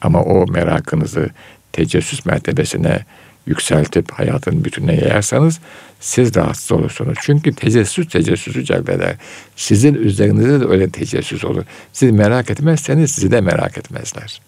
Ama 0.00 0.22
o 0.22 0.46
merakınızı 0.46 1.30
tecessüs 1.72 2.26
mertebesine 2.26 3.04
yükseltip 3.46 4.12
hayatın 4.12 4.64
bütününe 4.64 4.94
yayarsanız 4.94 5.60
siz 6.00 6.36
rahatsız 6.36 6.72
olursunuz. 6.72 7.18
Çünkü 7.22 7.54
tecessüs 7.54 8.08
tecessüsü 8.08 8.64
celbeder. 8.64 9.16
Sizin 9.56 9.94
üzerinizde 9.94 10.60
de 10.60 10.64
öyle 10.64 10.90
tecessüs 10.90 11.44
olur. 11.44 11.64
Siz 11.92 12.10
merak 12.10 12.50
etmezseniz 12.50 13.10
sizi 13.10 13.30
de 13.30 13.40
merak 13.40 13.78
etmezler 13.78 14.40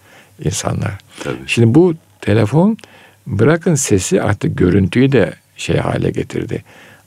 insanlar. 0.45 0.99
Tabii. 1.25 1.37
Şimdi 1.47 1.75
bu 1.75 1.95
telefon 2.21 2.77
bırakın 3.27 3.75
sesi 3.75 4.23
artık 4.23 4.59
görüntüyü 4.59 5.13
de 5.13 5.33
şey 5.57 5.77
hale 5.77 6.11
getirdi. 6.11 6.65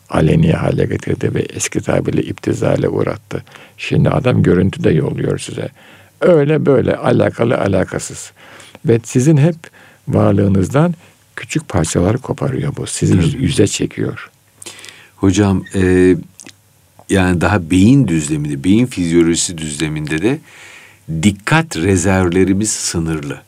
Aleni 0.09 0.53
hale 0.53 0.85
getirdi 0.85 1.35
ve 1.35 1.39
eski 1.39 1.81
tabirle 1.81 2.21
iptizale 2.21 2.89
uğrattı. 2.89 3.43
Şimdi 3.77 4.09
adam 4.09 4.43
görüntü 4.43 4.83
de 4.83 4.89
yolluyor 4.89 5.37
size. 5.39 5.69
Öyle 6.21 6.65
böyle 6.65 6.95
alakalı 6.95 7.57
alakasız. 7.57 8.31
Ve 8.85 8.99
sizin 9.03 9.37
hep 9.37 9.55
varlığınızdan 10.07 10.95
küçük 11.39 11.69
parçalar 11.69 12.17
koparıyor 12.17 12.75
bu. 12.75 12.87
Sizi 12.87 13.13
yüz, 13.13 13.33
yüze 13.33 13.67
çekiyor. 13.67 14.29
Hocam 15.15 15.63
e, 15.75 16.15
yani 17.09 17.41
daha 17.41 17.71
beyin 17.71 18.07
düzleminde, 18.07 18.63
beyin 18.63 18.85
fizyolojisi 18.85 19.57
düzleminde 19.57 20.21
de 20.21 20.39
dikkat 21.23 21.77
rezervlerimiz 21.77 22.71
sınırlı. 22.71 23.41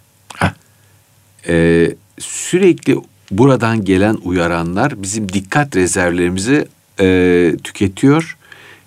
E, 1.48 1.88
sürekli 2.20 2.98
buradan 3.32 3.86
gelen 3.86 4.18
uyaranlar 4.24 5.04
bizim 5.04 5.34
dikkat 5.34 5.76
rezervlerimizi 5.76 6.68
e, 7.00 7.56
tüketiyor 7.64 8.38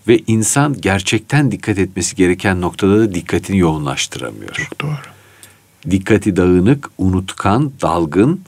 ve 0.08 0.20
insan 0.26 0.80
gerçekten 0.80 1.50
dikkat 1.50 1.78
etmesi 1.78 2.16
gereken 2.16 2.60
noktada 2.60 2.98
da 2.98 3.14
dikkatini 3.14 3.58
yoğunlaştıramıyor. 3.58 4.52
Çok 4.52 4.80
doğru. 4.80 4.96
Dikkati 5.90 6.36
dağınık, 6.36 6.90
unutkan, 6.98 7.72
dalgın 7.82 8.40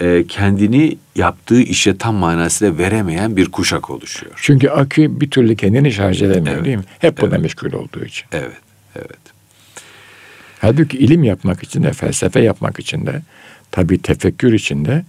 e, 0.00 0.24
kendini 0.28 0.98
yaptığı 1.14 1.60
işe 1.60 1.98
tam 1.98 2.14
manasıyla 2.14 2.78
veremeyen 2.78 3.36
bir 3.36 3.46
kuşak 3.46 3.90
oluşuyor. 3.90 4.32
Çünkü 4.36 4.68
akü 4.68 5.20
bir 5.20 5.30
türlü 5.30 5.56
kendini 5.56 5.92
şarj 5.92 6.22
edemiyor 6.22 6.56
evet. 6.56 6.64
değil 6.64 6.76
mi? 6.76 6.84
Hep 6.98 7.20
buna 7.20 7.28
evet. 7.28 7.40
meşgul 7.40 7.72
olduğu 7.72 8.04
için. 8.04 8.26
Evet, 8.32 8.60
evet. 8.96 9.18
Halbuki 10.60 10.98
ilim 10.98 11.24
yapmak 11.24 11.62
için 11.62 11.82
de, 11.82 11.92
felsefe 11.92 12.40
yapmak 12.40 12.80
için 12.80 13.06
de, 13.06 13.22
tabii 13.70 14.02
tefekkür 14.02 14.52
için 14.52 14.84
de 14.84 15.04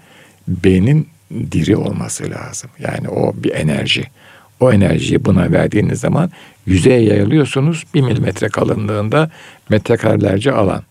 beynin 0.47 1.07
diri 1.51 1.75
olması 1.75 2.31
lazım. 2.31 2.69
Yani 2.79 3.09
o 3.09 3.33
bir 3.35 3.51
enerji. 3.51 4.03
O 4.59 4.71
enerjiyi 4.71 5.25
buna 5.25 5.51
verdiğiniz 5.51 5.99
zaman 5.99 6.31
yüzeye 6.65 7.01
yayılıyorsunuz 7.01 7.83
bir 7.93 8.01
milimetre 8.01 8.49
kalınlığında 8.49 9.31
metrekarelerce 9.69 10.51
alan. 10.51 10.83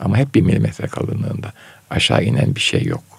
Ama 0.00 0.16
hep 0.16 0.34
bir 0.34 0.40
milimetre 0.40 0.86
kalınlığında. 0.86 1.52
Aşağı 1.90 2.24
inen 2.24 2.54
bir 2.54 2.60
şey 2.60 2.84
yok 2.84 3.11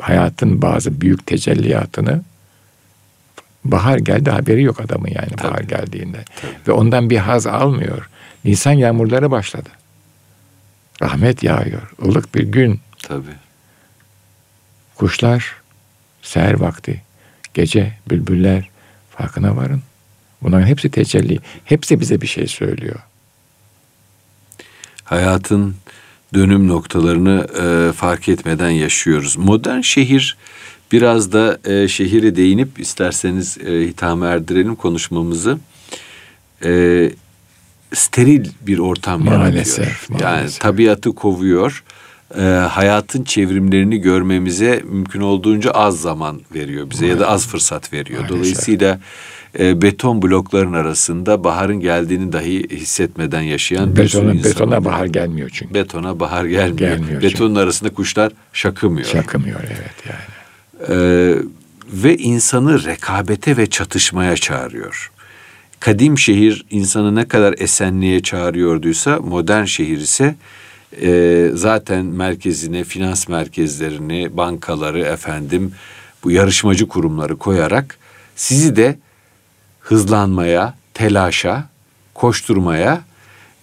hayatın 0.00 0.62
bazı 0.62 1.00
büyük 1.00 1.26
tecelliyatını 1.26 2.22
bahar 3.64 3.98
geldi 3.98 4.30
haberi 4.30 4.62
yok 4.62 4.80
adamın 4.80 5.08
yani 5.08 5.36
Tabii. 5.36 5.52
bahar 5.52 5.60
geldiğinde. 5.60 6.24
Tabii. 6.40 6.52
Ve 6.68 6.72
ondan 6.72 7.10
bir 7.10 7.18
haz 7.18 7.46
almıyor. 7.46 8.10
Nisan 8.44 8.72
yağmurları 8.72 9.30
başladı. 9.30 9.68
Rahmet 11.02 11.42
yağıyor. 11.42 11.92
ılık 12.04 12.34
bir 12.34 12.42
gün. 12.42 12.80
Tabii. 13.02 13.34
Kuşlar 14.94 15.56
seher 16.22 16.60
vakti, 16.60 17.02
gece 17.54 17.92
bülbüller 18.10 18.68
farkına 19.10 19.56
varın. 19.56 19.82
Bunların 20.42 20.66
hepsi 20.66 20.90
tecelli. 20.90 21.38
Hepsi 21.64 22.00
bize 22.00 22.20
bir 22.20 22.26
şey 22.26 22.46
söylüyor. 22.46 22.98
Hayatın 25.04 25.76
dönüm 26.34 26.68
noktalarını 26.68 27.46
e, 27.62 27.92
fark 27.92 28.28
etmeden 28.28 28.70
yaşıyoruz. 28.70 29.36
Modern 29.36 29.80
şehir 29.80 30.36
biraz 30.92 31.32
da 31.32 31.58
e, 31.64 31.88
şehire 31.88 32.36
değinip 32.36 32.80
isterseniz 32.80 33.58
e, 33.58 33.80
hitame 33.80 34.26
erdirelim 34.26 34.74
konuşmamızı. 34.74 35.58
E, 36.64 37.12
steril 37.94 38.48
bir 38.60 38.78
ortam 38.78 39.24
maalesef, 39.24 39.78
yaratıyor. 39.78 40.20
Maalesef. 40.20 40.22
Yani 40.22 40.50
tabiatı 40.50 41.14
kovuyor. 41.14 41.84
E, 42.38 42.42
hayatın 42.70 43.24
çevrimlerini 43.24 43.98
görmemize 43.98 44.82
mümkün 44.84 45.20
olduğunca 45.20 45.70
az 45.70 46.00
zaman 46.00 46.40
veriyor 46.54 46.90
bize 46.90 47.04
maalesef. 47.04 47.20
ya 47.20 47.26
da 47.26 47.32
az 47.32 47.46
fırsat 47.46 47.92
veriyor. 47.92 48.20
Maalesef. 48.20 48.38
Dolayısıyla 48.38 49.00
e, 49.58 49.82
beton 49.82 50.22
blokların 50.22 50.72
arasında 50.72 51.44
baharın 51.44 51.80
geldiğini 51.80 52.32
dahi 52.32 52.68
hissetmeden 52.70 53.42
yaşayan 53.42 53.90
bir 53.90 53.96
betona, 53.96 54.08
sürü 54.08 54.38
insan. 54.38 54.50
Betona 54.50 54.84
bahar 54.84 55.06
gelmiyor 55.06 55.50
çünkü. 55.52 55.74
Betona 55.74 56.20
bahar 56.20 56.44
gelmiyor. 56.44 56.78
gelmiyor 56.78 57.22
Betonun 57.22 57.48
çünkü. 57.48 57.60
arasında 57.60 57.90
kuşlar 57.90 58.32
şakımıyor. 58.52 59.06
Şakımıyor 59.06 59.60
evet 59.60 59.94
yani. 60.08 60.38
Ee, 60.88 61.34
ve 61.92 62.16
insanı 62.16 62.84
rekabete 62.84 63.56
ve 63.56 63.66
çatışmaya 63.66 64.36
çağırıyor. 64.36 65.10
Kadim 65.80 66.18
şehir 66.18 66.64
insanı 66.70 67.14
ne 67.14 67.28
kadar 67.28 67.54
esenliğe 67.58 68.22
çağırıyorduysa 68.22 69.18
modern 69.18 69.64
şehir 69.64 69.98
ise 69.98 70.34
e, 71.02 71.50
zaten 71.54 72.04
merkezine 72.04 72.84
finans 72.84 73.28
merkezlerini, 73.28 74.36
bankaları 74.36 75.00
efendim 75.00 75.72
bu 76.24 76.30
yarışmacı 76.30 76.88
kurumları 76.88 77.36
koyarak 77.36 77.98
sizi 78.36 78.76
de 78.76 78.98
hızlanmaya, 79.88 80.74
telaşa, 80.94 81.64
koşturmaya 82.14 83.00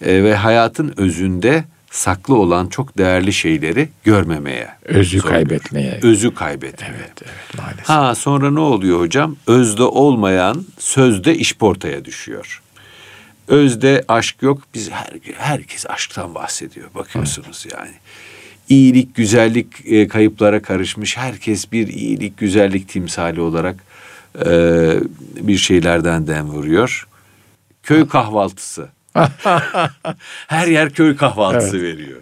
e, 0.00 0.24
ve 0.24 0.34
hayatın 0.34 0.94
özünde 0.96 1.64
saklı 1.90 2.34
olan 2.34 2.66
çok 2.66 2.98
değerli 2.98 3.32
şeyleri 3.32 3.88
görmemeye. 4.04 4.68
Özü 4.84 5.18
zorluyor. 5.18 5.34
kaybetmeye. 5.34 6.00
Özü 6.02 6.34
kaybetmeye. 6.34 6.92
Evet, 6.96 7.22
evet 7.22 7.58
maalesef. 7.58 7.88
Ha 7.88 8.14
sonra 8.14 8.50
ne 8.50 8.60
oluyor 8.60 9.00
hocam? 9.00 9.36
Özde 9.46 9.82
olmayan 9.82 10.64
sözde 10.78 11.34
işportaya 11.34 12.04
düşüyor. 12.04 12.62
Özde 13.48 14.04
aşk 14.08 14.42
yok. 14.42 14.62
Biz 14.74 14.90
her, 14.90 15.10
herkes 15.38 15.86
aşktan 15.86 16.34
bahsediyor. 16.34 16.88
Bakıyorsunuz 16.94 17.66
yani. 17.72 17.94
İyilik, 18.68 19.14
güzellik 19.14 19.66
e, 19.84 20.08
kayıplara 20.08 20.62
karışmış. 20.62 21.16
Herkes 21.16 21.72
bir 21.72 21.88
iyilik, 21.88 22.38
güzellik 22.38 22.88
timsali 22.88 23.40
olarak 23.40 23.76
e, 24.46 25.00
bir 25.40 25.56
şeylerden 25.56 26.26
dem 26.26 26.46
vuruyor. 26.46 27.08
Köy 27.82 28.08
kahvaltısı. 28.08 28.88
Her 30.46 30.66
yer 30.66 30.90
köy 30.90 31.16
kahvaltısı 31.16 31.82
veriyor. 31.82 32.20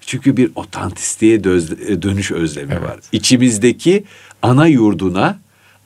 Çünkü 0.00 0.36
bir 0.36 0.50
otantistiğe 0.54 1.34
e, 1.34 2.02
dönüş 2.02 2.32
özlemi 2.32 2.82
var. 2.82 2.96
İçimizdeki 3.12 4.04
ana 4.42 4.66
yurduna, 4.66 5.38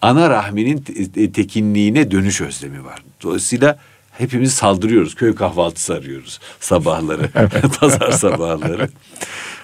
ana 0.03 0.31
rahminin 0.31 0.79
te- 0.79 1.33
tekinliğine 1.33 2.11
dönüş 2.11 2.41
özlemi 2.41 2.85
var. 2.85 3.03
Dolayısıyla 3.23 3.79
hepimiz 4.11 4.55
saldırıyoruz. 4.55 5.15
Köy 5.15 5.35
kahvaltısı 5.35 5.95
arıyoruz 5.95 6.41
sabahları. 6.61 7.29
Pazar 7.81 8.11
sabahları. 8.11 8.89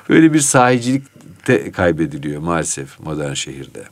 Böyle 0.09 0.33
bir 0.33 0.40
sahicilik 0.40 1.03
de 1.46 1.72
kaybediliyor 1.72 2.40
maalesef 2.40 3.00
modern 3.00 3.33
şehirde. 3.33 3.85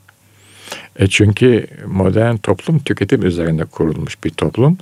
E 0.96 1.06
çünkü 1.06 1.66
modern 1.86 2.36
toplum 2.36 2.78
tüketim 2.78 3.26
üzerine 3.26 3.64
kurulmuş 3.64 4.24
bir 4.24 4.30
toplum. 4.30 4.78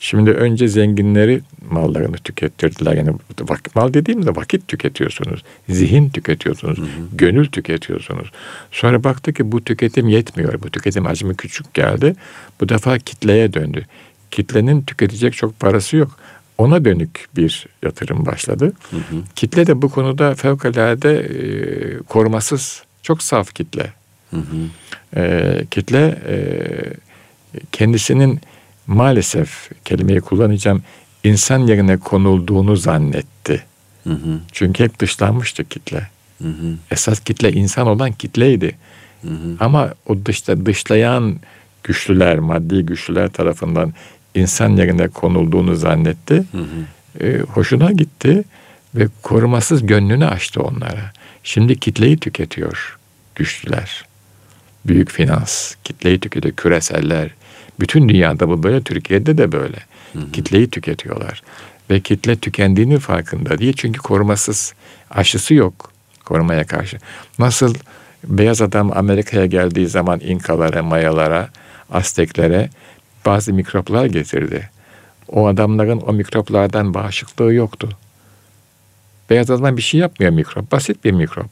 Şimdi 0.00 0.30
önce 0.30 0.68
zenginleri 0.68 1.40
mallarını 1.70 2.16
tükettirdiler. 2.16 2.94
Yani 2.94 3.10
vak- 3.40 3.68
mal 3.74 3.94
dediğimde 3.94 4.36
vakit 4.36 4.68
tüketiyorsunuz, 4.68 5.44
zihin 5.68 6.08
tüketiyorsunuz, 6.10 6.78
gönül 7.12 7.46
tüketiyorsunuz. 7.46 8.30
Sonra 8.70 9.04
baktı 9.04 9.32
ki 9.32 9.52
bu 9.52 9.64
tüketim 9.64 10.08
yetmiyor. 10.08 10.62
Bu 10.62 10.70
tüketim 10.70 11.04
hacmi 11.04 11.36
küçük 11.36 11.74
geldi. 11.74 12.16
Bu 12.60 12.68
defa 12.68 12.98
kitleye 12.98 13.52
döndü. 13.52 13.86
Kitlenin 14.30 14.82
tüketecek 14.82 15.34
çok 15.34 15.60
parası 15.60 15.96
yok. 15.96 16.18
Ona 16.58 16.84
dönük 16.84 17.26
bir 17.36 17.66
yatırım 17.82 18.26
başladı. 18.26 18.72
Kitle 19.36 19.66
de 19.66 19.82
bu 19.82 19.90
konuda 19.90 20.34
fevkalade 20.34 21.18
e, 21.20 21.98
korumasız, 21.98 22.82
çok 23.02 23.22
saf 23.22 23.54
kitle. 23.54 23.92
E, 25.16 25.52
kitle 25.70 26.18
e, 26.28 26.36
kendisinin 27.72 28.40
maalesef 28.86 29.70
kelimeyi 29.84 30.20
kullanacağım 30.20 30.82
insan 31.24 31.58
yerine 31.58 31.96
konulduğunu 31.96 32.76
zannetti. 32.76 33.64
Hı 34.04 34.10
hı, 34.10 34.40
Çünkü 34.52 34.84
hep 34.84 34.98
dışlanmıştı 34.98 35.64
kitle. 35.64 36.08
hı 36.42 36.48
hı, 36.48 36.74
Esas 36.90 37.20
kitle 37.20 37.52
insan 37.52 37.86
olan 37.86 38.12
kitleydi. 38.12 38.76
hı 39.22 39.28
hı. 39.30 39.56
Ama 39.60 39.94
o 40.06 40.26
dışta 40.26 40.66
dışlayan 40.66 41.36
güçlüler, 41.82 42.38
maddi 42.38 42.82
güçlüler 42.86 43.28
tarafından 43.28 43.92
insan 44.34 44.76
yerine 44.76 45.08
konulduğunu 45.08 45.74
zannetti. 45.74 46.44
Hı 46.52 46.58
hı. 46.58 47.26
E, 47.26 47.38
hoşuna 47.38 47.92
gitti 47.92 48.44
ve 48.94 49.08
korumasız 49.22 49.86
gönlünü 49.86 50.26
açtı 50.26 50.62
onlara. 50.62 51.12
Şimdi 51.44 51.80
kitleyi 51.80 52.16
tüketiyor 52.16 52.98
güçlüler. 53.34 54.04
Büyük 54.86 55.10
finans, 55.10 55.74
kitleyi 55.84 56.20
tüketiyor, 56.20 56.54
küreseller. 56.54 57.30
Bütün 57.80 58.08
dünyada 58.08 58.48
bu 58.48 58.62
böyle, 58.62 58.82
Türkiye'de 58.82 59.38
de 59.38 59.52
böyle. 59.52 59.78
Kitleyi 60.32 60.70
tüketiyorlar. 60.70 61.42
Ve 61.90 62.00
kitle 62.00 62.36
tükendiğinin 62.36 62.98
farkında 62.98 63.58
değil. 63.58 63.74
Çünkü 63.76 64.00
korumasız 64.00 64.74
aşısı 65.10 65.54
yok 65.54 65.92
korumaya 66.24 66.66
karşı. 66.66 66.98
Nasıl 67.38 67.74
beyaz 68.24 68.62
adam 68.62 68.92
Amerika'ya 68.96 69.46
geldiği 69.46 69.88
zaman 69.88 70.20
İnkalara, 70.20 70.82
Mayalara, 70.82 71.48
Azteklere 71.90 72.70
bazı 73.26 73.52
mikroplar 73.52 74.06
getirdi. 74.06 74.70
O 75.28 75.46
adamların 75.46 76.00
o 76.06 76.12
mikroplardan 76.12 76.94
bağışıklığı 76.94 77.54
yoktu. 77.54 77.88
Beyaz 79.30 79.50
adam 79.50 79.76
bir 79.76 79.82
şey 79.82 80.00
yapmıyor 80.00 80.32
mikrop. 80.32 80.72
Basit 80.72 81.04
bir 81.04 81.12
mikrop 81.12 81.50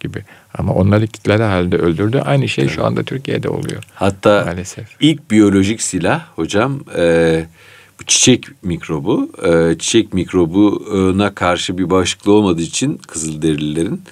gibi. 0.00 0.24
Ama 0.58 0.72
onları 0.74 1.06
kitleli 1.06 1.42
halde 1.42 1.76
öldürdü. 1.76 2.22
Aynı 2.24 2.48
şey 2.48 2.68
şu 2.68 2.84
anda 2.84 3.02
Türkiye'de 3.02 3.48
oluyor. 3.48 3.82
Hatta 3.94 4.44
Maalesef. 4.46 4.86
ilk 5.00 5.30
biyolojik 5.30 5.82
silah 5.82 6.26
hocam 6.36 6.80
e, 6.96 7.46
bu 8.00 8.04
çiçek 8.04 8.44
mikrobu. 8.62 9.30
E, 9.42 9.78
çiçek 9.78 10.14
mikrobuna 10.14 11.34
karşı 11.34 11.78
bir 11.78 11.90
bağışıklığı 11.90 12.32
olmadığı 12.32 12.62
için 12.62 12.96
Kızılderililerin 13.08 14.02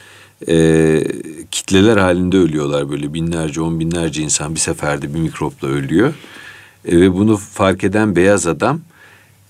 e, 0.48 1.04
kitleler 1.50 1.96
halinde 1.96 2.36
ölüyorlar. 2.36 2.90
Böyle 2.90 3.14
binlerce, 3.14 3.60
on 3.60 3.80
binlerce 3.80 4.22
insan 4.22 4.54
bir 4.54 4.60
seferde 4.60 5.14
bir 5.14 5.18
mikropla 5.18 5.68
ölüyor. 5.68 6.14
E, 6.84 7.00
ve 7.00 7.14
bunu 7.14 7.36
fark 7.36 7.84
eden 7.84 8.16
beyaz 8.16 8.46
adam 8.46 8.80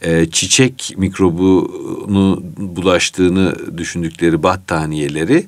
e, 0.03 0.31
çiçek 0.31 0.95
mikrobunu 0.97 2.43
bulaştığını 2.57 3.79
düşündükleri 3.79 4.43
battaniyeleri 4.43 5.47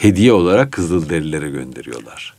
hediye 0.00 0.32
olarak 0.32 0.72
Kızılderililere 0.72 1.50
gönderiyorlar. 1.50 2.34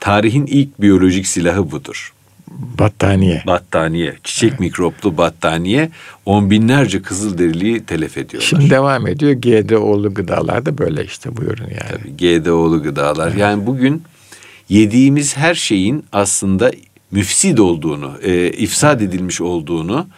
Tarihin 0.00 0.46
ilk 0.46 0.80
biyolojik 0.80 1.26
silahı 1.26 1.70
budur. 1.70 2.12
Battaniye. 2.78 3.42
Battaniye, 3.46 4.16
çiçek 4.24 4.60
mikroplu 4.60 5.16
battaniye 5.16 5.90
on 6.26 6.50
binlerce 6.50 7.02
Kızılderiliyi 7.02 7.84
telef 7.84 8.18
ediyorlar. 8.18 8.48
Şimdi 8.48 8.70
devam 8.70 9.06
ediyor. 9.06 9.32
GDO'lu 9.32 10.14
gıdalar 10.14 10.66
da 10.66 10.78
böyle 10.78 11.04
işte 11.04 11.36
buyurun 11.36 11.66
yani. 11.70 12.16
GDO'lu 12.16 12.82
gıdalar. 12.82 13.34
Yani 13.34 13.66
bugün 13.66 14.02
yediğimiz 14.68 15.36
her 15.36 15.54
şeyin 15.54 16.04
aslında 16.12 16.70
müfsid 17.10 17.58
olduğunu, 17.58 18.12
e, 18.22 18.50
ifsad 18.50 19.00
edilmiş 19.00 19.40
olduğunu 19.40 20.08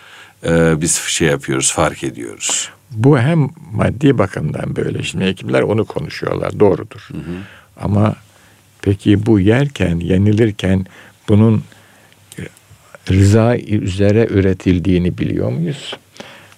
e, 0.46 0.80
biz 0.80 0.94
şey 0.94 1.28
yapıyoruz, 1.28 1.72
fark 1.72 2.04
ediyoruz. 2.04 2.70
Bu 2.90 3.18
hem 3.18 3.48
maddi 3.72 4.18
bakımdan 4.18 4.76
böyle. 4.76 5.02
Şimdi 5.02 5.24
hekimler 5.24 5.62
onu 5.62 5.84
konuşuyorlar. 5.84 6.60
Doğrudur. 6.60 7.08
Ama 7.80 8.14
peki 8.82 9.26
bu 9.26 9.40
yerken, 9.40 10.00
yenilirken 10.00 10.86
bunun 11.28 11.62
e, 12.38 12.42
rıza 13.10 13.56
üzere 13.56 14.26
üretildiğini 14.30 15.18
biliyor 15.18 15.52
muyuz? 15.52 15.96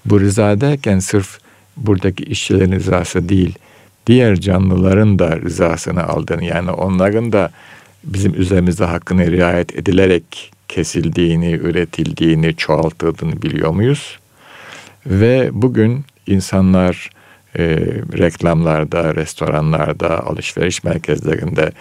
Bu 0.05 0.21
rıza 0.21 0.61
derken 0.61 0.99
sırf 0.99 1.39
buradaki 1.77 2.25
işçilerin 2.25 2.73
rızası 2.73 3.29
değil, 3.29 3.55
diğer 4.07 4.41
canlıların 4.41 5.19
da 5.19 5.37
rızasını 5.41 6.05
aldığını 6.05 6.45
yani 6.45 6.71
onların 6.71 7.33
da 7.33 7.51
bizim 8.05 8.35
üzerimizde 8.41 8.85
hakkını 8.85 9.31
riayet 9.33 9.77
edilerek 9.77 10.53
kesildiğini, 10.69 11.53
üretildiğini, 11.53 12.57
çoğaltıldığını 12.57 13.43
biliyor 13.43 13.71
muyuz? 13.71 14.19
Ve 15.07 15.51
bugün 15.53 16.05
insanlar 16.27 17.11
e, 17.59 17.65
reklamlarda, 18.19 19.15
restoranlarda, 19.15 20.27
alışveriş 20.27 20.85
merkezlerinde 20.85 21.73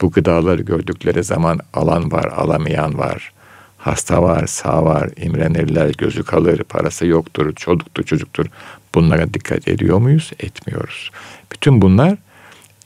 bu 0.00 0.10
gıdaları 0.10 0.62
gördükleri 0.62 1.24
zaman 1.24 1.60
alan 1.74 2.12
var, 2.12 2.24
alamayan 2.24 2.98
var. 2.98 3.32
Hasta 3.78 4.22
var, 4.22 4.46
sağ 4.46 4.84
var, 4.84 5.10
imrenirler, 5.16 5.90
gözü 5.98 6.24
kalır, 6.24 6.58
parası 6.58 7.06
yoktur, 7.06 7.54
çocuktur, 7.54 8.02
çocuktur. 8.02 8.46
Bunlara 8.94 9.34
dikkat 9.34 9.68
ediyor 9.68 9.98
muyuz? 9.98 10.32
Etmiyoruz. 10.40 11.10
Bütün 11.52 11.82
bunlar 11.82 12.18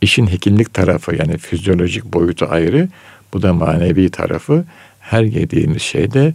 işin 0.01 0.27
hekimlik 0.27 0.75
tarafı 0.75 1.17
yani 1.17 1.39
fizyolojik 1.39 2.05
boyutu 2.05 2.47
ayrı. 2.51 2.89
Bu 3.35 3.43
da 3.43 3.53
manevi 3.53 4.11
tarafı. 4.11 4.65
Her 5.01 5.23
yediğimiz 5.23 5.83
şeyde 5.83 6.35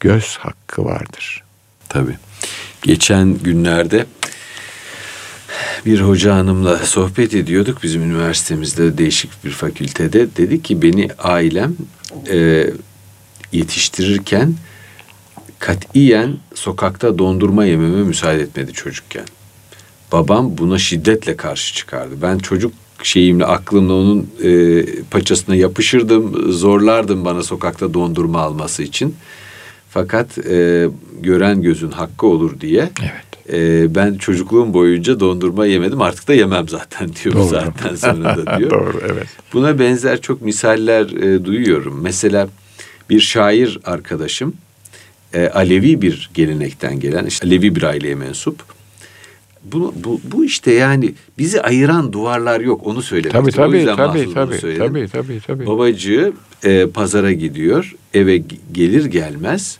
göz 0.00 0.36
hakkı 0.36 0.84
vardır. 0.84 1.42
Tabii. 1.88 2.16
Geçen 2.82 3.34
günlerde 3.38 4.06
bir 5.86 6.00
hoca 6.00 6.34
hanımla 6.34 6.78
sohbet 6.78 7.34
ediyorduk 7.34 7.82
bizim 7.82 8.02
üniversitemizde 8.02 8.98
değişik 8.98 9.44
bir 9.44 9.50
fakültede. 9.50 10.36
Dedi 10.36 10.62
ki 10.62 10.82
beni 10.82 11.08
ailem 11.18 11.76
e, 12.30 12.70
yetiştirirken 13.52 14.54
katiyen 15.58 16.36
sokakta 16.54 17.18
dondurma 17.18 17.64
yememe 17.64 18.02
müsaade 18.02 18.42
etmedi 18.42 18.72
çocukken. 18.72 19.24
Babam 20.12 20.58
buna 20.58 20.78
şiddetle 20.78 21.36
karşı 21.36 21.74
çıkardı. 21.74 22.14
Ben 22.22 22.38
çocuk 22.38 22.72
şeyimle 23.02 23.44
aklımla 23.44 23.92
onun 23.92 24.30
e, 24.42 24.82
paçasına 25.02 25.54
yapışırdım, 25.54 26.52
zorlardım 26.52 27.24
bana 27.24 27.42
sokakta 27.42 27.94
dondurma 27.94 28.40
alması 28.40 28.82
için. 28.82 29.14
Fakat 29.90 30.38
e, 30.38 30.88
gören 31.20 31.62
gözün 31.62 31.90
hakkı 31.90 32.26
olur 32.26 32.60
diye 32.60 32.90
Evet. 33.00 33.25
E, 33.52 33.94
ben 33.94 34.14
çocukluğum 34.14 34.74
boyunca 34.74 35.20
dondurma 35.20 35.66
yemedim 35.66 36.02
artık 36.02 36.28
da 36.28 36.34
yemem 36.34 36.68
zaten 36.68 37.10
diyor 37.24 37.34
Doğru. 37.34 37.48
zaten 37.48 37.94
sonra 37.94 38.46
da 38.46 38.58
diyor. 38.58 38.70
Doğru 38.70 39.00
evet. 39.12 39.26
Buna 39.52 39.78
benzer 39.78 40.20
çok 40.20 40.42
misaller 40.42 41.06
e, 41.06 41.44
duyuyorum. 41.44 42.00
Mesela 42.02 42.48
bir 43.10 43.20
şair 43.20 43.78
arkadaşım 43.84 44.54
e, 45.34 45.48
Alevi 45.48 46.02
bir 46.02 46.30
gelenekten 46.34 47.00
gelen, 47.00 47.26
işte 47.26 47.46
Alevi 47.46 47.74
bir 47.76 47.82
aileye 47.82 48.14
mensup. 48.14 48.62
Bu, 49.64 49.94
bu, 50.04 50.20
bu 50.24 50.44
işte 50.44 50.72
yani 50.72 51.14
bizi 51.38 51.62
ayıran 51.62 52.12
duvarlar 52.12 52.60
yok 52.60 52.86
onu 52.86 53.02
söylemek 53.02 53.32
Tabii 53.32 53.48
istiyorum. 53.48 53.72
O 53.72 53.76
tabii 53.76 53.80
yüzden 53.88 53.96
tabii 53.96 54.34
tabii, 54.34 54.58
söyledim. 54.58 54.86
tabii 54.86 55.08
tabii 55.08 55.40
tabii. 55.46 55.66
Babacığı 55.66 56.32
e, 56.64 56.86
pazara 56.86 57.32
gidiyor. 57.32 57.94
Eve 58.14 58.42
gelir 58.72 59.04
gelmez 59.04 59.78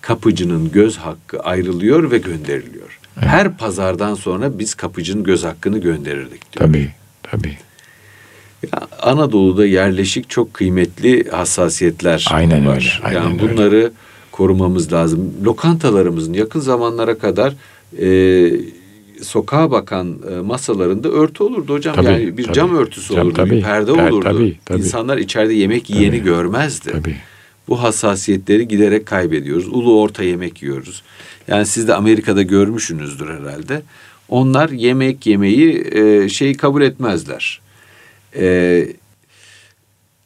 kapıcının 0.00 0.70
göz 0.72 0.96
hakkı 0.96 1.40
ayrılıyor 1.40 2.10
ve 2.10 2.18
gönderiliyor. 2.18 2.98
Her 3.20 3.56
pazardan 3.56 4.14
sonra 4.14 4.58
biz 4.58 4.74
kapıcının 4.74 5.24
göz 5.24 5.44
hakkını 5.44 5.78
gönderirdik 5.78 6.52
diyor. 6.52 6.66
Tabii 6.68 6.90
tabii. 7.22 7.56
Ya, 8.72 8.80
Anadolu'da 9.02 9.66
yerleşik 9.66 10.30
çok 10.30 10.54
kıymetli 10.54 11.30
hassasiyetler 11.30 12.26
Aynen 12.32 12.66
var. 12.66 12.74
öyle, 12.76 12.88
aynen 13.16 13.28
yani 13.30 13.42
öyle. 13.42 13.52
bunları 13.52 13.92
korumamız 14.32 14.92
lazım. 14.92 15.32
Lokantalarımızın 15.44 16.32
yakın 16.32 16.60
zamanlara 16.60 17.18
kadar 17.18 17.54
e, 18.00 18.50
sokağa 19.22 19.70
bakan 19.70 20.18
e, 20.32 20.34
masalarında 20.40 21.08
örtü 21.08 21.42
olurdu 21.44 21.74
hocam. 21.74 21.94
Tabii, 21.96 22.06
yani 22.06 22.38
bir 22.38 22.44
tabii. 22.44 22.54
cam 22.54 22.76
örtüsü 22.76 23.14
Cam, 23.14 23.24
olurdu, 23.26 23.36
tabii. 23.36 23.50
bir 23.50 23.62
perde 23.62 23.90
Per- 23.90 24.10
olurdu. 24.10 24.24
tabii, 24.24 24.58
tabii. 24.64 24.78
İnsanlar 24.78 25.18
içeride 25.18 25.54
yemek 25.54 25.90
yiyeni 25.90 26.16
Tabii. 26.18 26.24
görmezdi. 26.24 26.92
Tabii. 26.92 27.16
Bu 27.68 27.82
hassasiyetleri 27.82 28.68
giderek 28.68 29.06
kaybediyoruz. 29.06 29.68
Ulu 29.68 30.00
orta 30.00 30.22
yemek 30.22 30.62
yiyoruz. 30.62 31.02
Yani 31.48 31.66
siz 31.66 31.88
de 31.88 31.94
Amerika'da 31.94 32.42
görmüşsünüzdür 32.42 33.28
herhalde. 33.40 33.82
Onlar 34.28 34.68
yemek 34.70 35.26
yemeyi 35.26 35.84
e, 35.92 36.28
şey 36.28 36.56
kabul 36.56 36.82
etmezler. 36.82 37.60
E, 38.36 38.86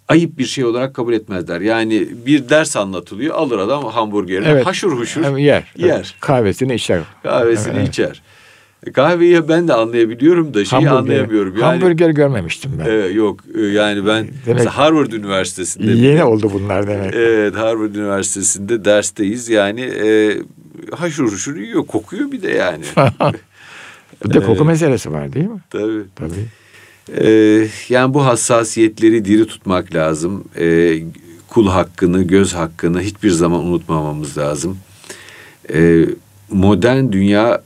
ayıp 0.08 0.38
bir 0.38 0.44
şey 0.44 0.64
olarak 0.64 0.94
kabul 0.94 1.12
etmezler. 1.12 1.60
Yani 1.60 2.08
bir 2.26 2.48
ders 2.48 2.76
anlatılıyor. 2.76 3.34
Alır 3.34 3.58
adam 3.58 3.84
hamburgerini 3.84 4.46
Evet. 4.48 4.66
haşur 4.66 4.98
huşur 4.98 5.24
Hem 5.24 5.38
yer. 5.38 5.72
yer. 5.76 6.14
Kahvesini 6.20 6.74
içer. 6.74 7.00
Kahvesini 7.22 7.76
Evet. 7.78 7.88
içer. 7.88 8.22
Kahveyi 8.92 9.48
ben 9.48 9.68
de 9.68 9.72
anlayabiliyorum 9.74 10.54
da 10.54 10.64
şeyi 10.64 10.82
Hamburger- 10.82 10.98
anlayamıyorum. 10.98 11.54
Yani, 11.60 11.64
Hamburger 11.64 12.10
görmemiştim 12.10 12.72
ben. 12.78 12.90
e, 12.90 12.92
yok 12.92 13.40
e, 13.58 13.60
yani 13.60 14.06
ben 14.06 14.26
mesela 14.46 14.78
Harvard 14.78 15.12
Üniversitesi'nde 15.12 15.92
Yeni 15.92 16.24
oldu 16.24 16.50
bunlar 16.54 16.86
demek. 16.86 17.14
Evet 17.14 17.56
Harvard 17.56 17.94
Üniversitesi'nde 17.94 18.84
dersteyiz. 18.84 19.48
Yani 19.48 19.80
e, 19.80 20.36
haşur 20.94 21.32
huşur 21.32 21.56
yiyor. 21.56 21.86
Kokuyor 21.86 22.32
bir 22.32 22.42
de 22.42 22.50
yani. 22.50 22.84
Bir 24.24 24.34
de 24.34 24.40
koku 24.40 24.64
meselesi 24.64 25.12
var 25.12 25.32
değil 25.32 25.46
mi? 25.46 25.60
Tabii. 25.70 26.02
Tabii. 26.16 26.46
E, 27.26 27.30
yani 27.88 28.14
bu 28.14 28.24
hassasiyetleri 28.26 29.24
diri 29.24 29.46
tutmak 29.46 29.94
lazım. 29.94 30.44
E, 30.58 30.98
kul 31.48 31.68
hakkını, 31.68 32.22
göz 32.22 32.54
hakkını 32.54 33.00
hiçbir 33.00 33.30
zaman 33.30 33.64
unutmamamız 33.64 34.38
lazım. 34.38 34.78
E, 35.72 36.04
modern 36.50 37.12
dünya 37.12 37.62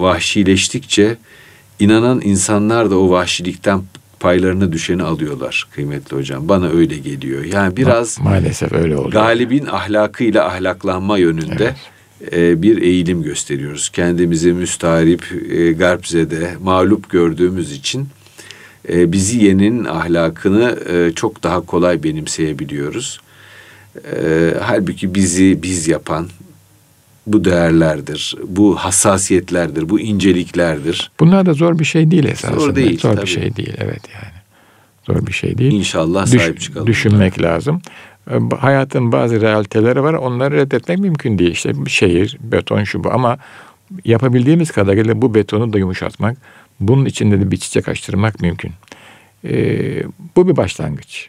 vahşileştikçe 0.00 1.16
inanan 1.78 2.20
insanlar 2.24 2.90
da 2.90 2.98
o 2.98 3.10
vahşilikten 3.10 3.82
paylarına 4.20 4.72
düşeni 4.72 5.02
alıyorlar 5.02 5.66
kıymetli 5.74 6.16
hocam. 6.16 6.48
Bana 6.48 6.68
öyle 6.70 6.98
geliyor. 6.98 7.44
Yani 7.44 7.76
biraz 7.76 8.18
Ma- 8.18 8.22
maalesef 8.22 8.72
öyle 8.72 8.96
oldu. 8.96 9.10
galibin 9.10 9.66
ahlakıyla 9.66 10.46
ahlaklanma 10.46 11.18
yönünde 11.18 11.74
e, 12.32 12.62
bir 12.62 12.82
eğilim 12.82 13.22
gösteriyoruz. 13.22 13.88
Kendimizi 13.88 14.52
müstahrip, 14.52 15.24
e, 15.50 15.72
garpzede, 15.72 16.54
mağlup 16.62 17.10
gördüğümüz 17.10 17.72
için 17.72 18.08
e, 18.88 19.12
bizi 19.12 19.44
yenin 19.44 19.84
ahlakını 19.84 20.78
e, 20.92 21.12
çok 21.14 21.42
daha 21.42 21.60
kolay 21.60 22.02
benimseyebiliyoruz. 22.02 23.20
E, 24.16 24.54
halbuki 24.62 25.14
bizi 25.14 25.62
biz 25.62 25.88
yapan 25.88 26.28
bu 27.32 27.44
değerlerdir, 27.44 28.34
bu 28.46 28.76
hassasiyetlerdir, 28.76 29.88
bu 29.88 30.00
inceliklerdir. 30.00 31.10
Bunlar 31.20 31.46
da 31.46 31.52
zor 31.52 31.78
bir 31.78 31.84
şey 31.84 32.10
değil 32.10 32.24
esasında. 32.24 32.60
Zor 32.60 32.74
değil, 32.74 32.98
Zor 32.98 33.12
tabii. 33.12 33.22
bir 33.22 33.26
şey 33.26 33.56
değil 33.56 33.74
evet 33.78 34.02
yani. 34.14 34.32
Zor 35.06 35.26
bir 35.26 35.32
şey 35.32 35.58
değil. 35.58 35.72
İnşallah 35.72 36.32
Düş- 36.32 36.42
sahip 36.42 36.60
çıkalım. 36.60 36.86
Düşünmek 36.86 37.42
lazım. 37.42 37.82
E, 38.30 38.34
ba- 38.34 38.56
Hayatın 38.56 39.12
bazı 39.12 39.40
realiteleri 39.40 40.02
var. 40.02 40.14
Onları 40.14 40.54
reddetmek 40.56 40.98
mümkün 40.98 41.38
değil. 41.38 41.50
İşte 41.50 41.72
şehir, 41.88 42.38
beton 42.40 42.84
şu 42.84 43.04
bu 43.04 43.12
ama 43.12 43.38
yapabildiğimiz 44.04 44.70
kadarıyla 44.70 45.22
bu 45.22 45.34
betonu 45.34 45.72
da 45.72 45.78
yumuşatmak, 45.78 46.36
bunun 46.80 47.04
içinde 47.04 47.40
de 47.40 47.50
bir 47.50 47.56
çiçek 47.56 47.88
açtırmak 47.88 48.40
mümkün. 48.40 48.72
E, 49.44 49.52
bu 50.36 50.48
bir 50.48 50.56
başlangıç. 50.56 51.28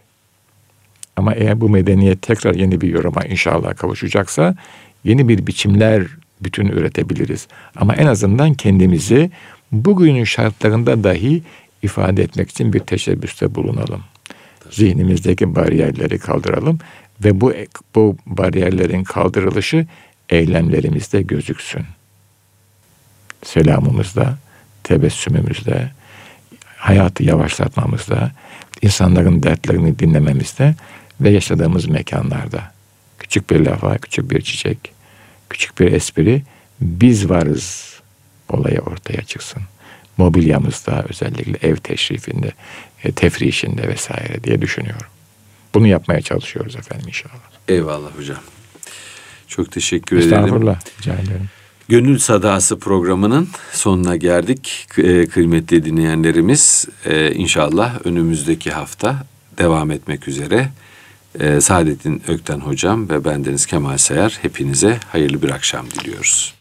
Ama 1.16 1.34
eğer 1.34 1.62
bu 1.62 1.70
medeniyet 1.70 2.22
tekrar 2.22 2.56
yeni 2.56 2.82
bir 2.82 2.88
yoruma 2.88 3.22
inşallah 3.26 3.76
kavuşacaksa 3.76 4.56
yeni 5.04 5.28
bir 5.28 5.47
biçimler 5.47 6.08
bütün 6.41 6.66
üretebiliriz. 6.68 7.47
Ama 7.76 7.95
en 7.95 8.08
azından 8.08 8.54
kendimizi 8.54 9.32
bugünün 9.72 10.24
şartlarında 10.24 11.04
dahi 11.04 11.43
ifade 11.84 12.24
etmek 12.24 12.49
için 12.49 12.74
bir 12.74 12.80
teşebbüste 12.80 13.56
bulunalım. 13.56 14.04
Zihnimizdeki 14.70 15.56
bariyerleri 15.56 16.20
kaldıralım 16.20 16.80
ve 17.24 17.41
bu 17.41 17.54
bu 17.95 18.18
bariyerlerin 18.26 19.04
kaldırılışı 19.04 19.88
eylemlerimizde 20.30 21.22
gözüksün. 21.22 21.86
Selamımızda, 23.43 24.38
tebessümümüzde, 24.84 25.91
hayatı 26.78 27.24
yavaşlatmamızda, 27.24 28.32
insanların 28.82 29.43
dertlerini 29.43 29.99
dinlememizde 29.99 30.76
ve 31.22 31.30
yaşadığımız 31.30 31.86
mekanlarda. 31.86 32.71
Küçük 33.32 33.50
bir 33.50 33.60
lafa, 33.60 33.98
küçük 33.98 34.32
bir 34.32 34.42
çiçek, 34.42 34.78
küçük 35.50 35.80
bir 35.80 35.92
espri, 35.92 36.44
biz 36.82 37.30
varız 37.30 37.96
olayı 38.50 38.80
ortaya 38.80 39.22
çıksın. 39.22 39.62
Mobilyamızda 40.18 41.06
özellikle 41.10 41.68
ev 41.68 41.76
teşrifinde, 41.76 42.52
e, 43.04 43.12
tefrişinde 43.12 43.88
vesaire 43.88 44.44
diye 44.44 44.62
düşünüyorum. 44.62 45.08
Bunu 45.74 45.88
yapmaya 45.88 46.22
çalışıyoruz 46.22 46.76
efendim 46.76 47.08
inşallah. 47.08 47.34
Eyvallah 47.68 48.18
hocam. 48.18 48.38
Çok 49.48 49.72
teşekkür 49.72 50.18
ederim. 50.18 50.34
Estağfurullah. 50.34 50.80
Rica 51.00 51.14
ederim. 51.14 51.50
Gönül 51.90 52.20
Sadası 52.20 52.80
programının 52.80 53.50
sonuna 53.72 54.16
geldik. 54.16 54.88
E, 54.98 55.28
Kıymetli 55.28 55.86
dinleyenlerimiz 55.86 56.88
e, 57.06 57.34
inşallah 57.34 58.06
önümüzdeki 58.06 58.72
hafta 58.72 59.24
devam 59.58 59.92
etmek 59.92 60.28
üzere. 60.28 60.70
E, 61.40 61.62
Saadettin 61.62 62.24
Ökten 62.28 62.60
hocam 62.60 63.10
ve 63.10 63.26
bendeniz 63.26 63.66
Kemal 63.66 63.98
Sayar 63.98 64.40
hepinize 64.42 65.00
hayırlı 65.12 65.42
bir 65.42 65.50
akşam 65.50 65.92
diliyoruz. 65.92 66.54